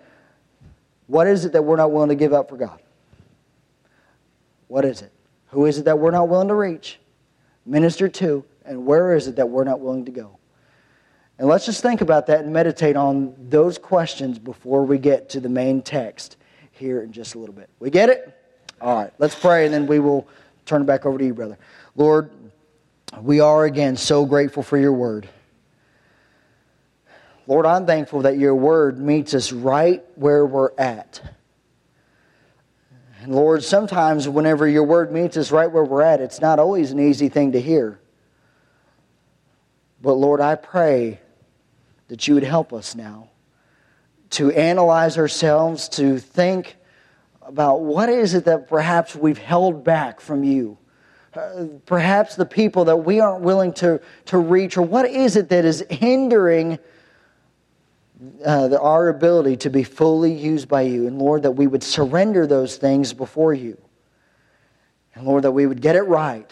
what 1.08 1.26
is 1.26 1.44
it 1.44 1.52
that 1.52 1.62
we're 1.62 1.76
not 1.76 1.90
willing 1.90 2.10
to 2.10 2.14
give 2.14 2.32
up 2.32 2.48
for 2.48 2.56
God? 2.56 2.80
What 4.68 4.84
is 4.84 5.02
it? 5.02 5.12
Who 5.50 5.66
is 5.66 5.78
it 5.78 5.84
that 5.87 5.98
we're 5.98 6.11
not 6.11 6.28
willing 6.28 6.48
to 6.48 6.54
reach, 6.54 6.98
minister 7.64 8.08
to, 8.08 8.44
and 8.64 8.84
where 8.84 9.14
is 9.14 9.28
it 9.28 9.37
that 9.37 9.48
we're 9.48 9.64
not 9.64 9.80
willing 9.80 10.04
to 10.04 10.11
go? 10.11 10.38
And 11.38 11.48
let's 11.48 11.64
just 11.64 11.82
think 11.82 12.00
about 12.00 12.26
that 12.26 12.40
and 12.40 12.52
meditate 12.52 12.96
on 12.96 13.34
those 13.48 13.78
questions 13.78 14.38
before 14.38 14.84
we 14.84 14.98
get 14.98 15.28
to 15.30 15.40
the 15.40 15.48
main 15.48 15.82
text 15.82 16.37
here 16.72 17.02
in 17.02 17.12
just 17.12 17.34
a 17.34 17.38
little 17.38 17.54
bit. 17.54 17.70
We 17.78 17.90
get 17.90 18.08
it? 18.08 18.34
All 18.80 19.02
right, 19.02 19.12
let's 19.18 19.34
pray 19.34 19.64
and 19.64 19.72
then 19.72 19.87
we 19.87 20.00
will 20.00 20.26
turn 20.66 20.82
it 20.82 20.87
back 20.87 21.06
over 21.06 21.16
to 21.16 21.24
you, 21.24 21.34
brother. 21.34 21.58
Lord, 21.96 22.30
we 23.20 23.40
are 23.40 23.64
again 23.64 23.96
so 23.96 24.26
grateful 24.26 24.62
for 24.62 24.76
your 24.76 24.92
word. 24.92 25.28
Lord, 27.46 27.64
I'm 27.64 27.87
thankful 27.87 28.22
that 28.22 28.37
your 28.37 28.54
word 28.54 28.98
meets 28.98 29.32
us 29.32 29.52
right 29.52 30.04
where 30.16 30.44
we're 30.44 30.72
at. 30.76 31.22
And 33.20 33.35
Lord, 33.35 33.64
sometimes 33.64 34.28
whenever 34.28 34.68
your 34.68 34.85
word 34.85 35.11
meets 35.12 35.37
us 35.37 35.50
right 35.50 35.70
where 35.70 35.85
we're 35.85 36.02
at, 36.02 36.20
it's 36.20 36.40
not 36.40 36.59
always 36.59 36.92
an 36.92 37.00
easy 37.00 37.28
thing 37.28 37.52
to 37.52 37.61
hear. 37.61 37.98
But 40.00 40.14
Lord, 40.14 40.40
I 40.40 40.54
pray 40.54 41.20
that 42.07 42.28
you 42.28 42.35
would 42.35 42.44
help 42.44 42.72
us 42.72 42.94
now 42.94 43.31
to 44.31 44.52
analyze 44.52 45.18
ourselves, 45.18 45.88
to 45.88 46.18
think 46.18 46.76
about 47.42 47.81
what 47.81 48.09
is 48.09 48.35
it 48.35 48.44
that 48.44 48.68
perhaps 48.68 49.16
we've 49.16 49.38
held 49.38 49.83
back 49.83 50.20
from 50.20 50.44
you. 50.44 50.78
Uh, 51.35 51.66
perhaps 51.87 52.37
the 52.37 52.46
people 52.46 52.85
that 52.85 52.96
we 52.96 53.20
aren't 53.20 53.42
willing 53.42 53.72
to, 53.72 54.00
to 54.26 54.38
reach, 54.38 54.76
or 54.76 54.83
what 54.83 55.09
is 55.09 55.37
it 55.37 55.48
that 55.48 55.64
is 55.64 55.85
hindering 55.90 56.78
uh, 58.44 58.68
the, 58.68 58.81
our 58.81 59.09
ability 59.09 59.57
to 59.59 59.70
be 59.70 59.85
fully 59.85 60.33
used 60.33 60.68
by 60.68 60.83
you. 60.83 61.07
And 61.07 61.18
Lord, 61.18 61.44
that 61.44 61.52
we 61.52 61.66
would 61.66 61.83
surrender 61.83 62.46
those 62.46 62.76
things 62.76 63.12
before 63.12 63.54
you. 63.54 63.78
And 65.14 65.26
Lord, 65.26 65.44
that 65.44 65.52
we 65.52 65.66
would 65.66 65.81
get 65.81 65.96
it 65.96 66.02
right. 66.02 66.50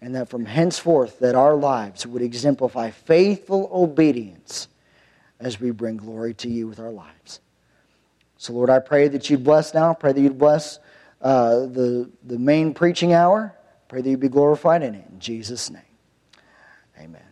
And 0.00 0.14
that 0.14 0.28
from 0.28 0.46
henceforth 0.46 1.18
that 1.20 1.34
our 1.34 1.54
lives 1.54 2.06
would 2.06 2.22
exemplify 2.22 2.90
faithful 2.90 3.70
obedience 3.72 4.68
as 5.38 5.60
we 5.60 5.70
bring 5.70 5.96
glory 5.96 6.34
to 6.34 6.48
you 6.48 6.66
with 6.66 6.80
our 6.80 6.90
lives. 6.90 7.40
So, 8.36 8.52
Lord, 8.52 8.70
I 8.70 8.78
pray 8.78 9.08
that 9.08 9.28
you'd 9.28 9.44
bless 9.44 9.74
now. 9.74 9.90
I 9.90 9.94
pray 9.94 10.12
that 10.12 10.20
you'd 10.20 10.38
bless 10.38 10.78
uh, 11.20 11.66
the, 11.66 12.10
the 12.24 12.38
main 12.38 12.72
preaching 12.72 13.12
hour. 13.12 13.54
I 13.54 13.84
pray 13.88 14.00
that 14.00 14.08
you'd 14.08 14.20
be 14.20 14.28
glorified 14.28 14.82
in 14.82 14.94
it. 14.94 15.04
In 15.10 15.20
Jesus' 15.20 15.70
name, 15.70 15.82
amen. 16.98 17.29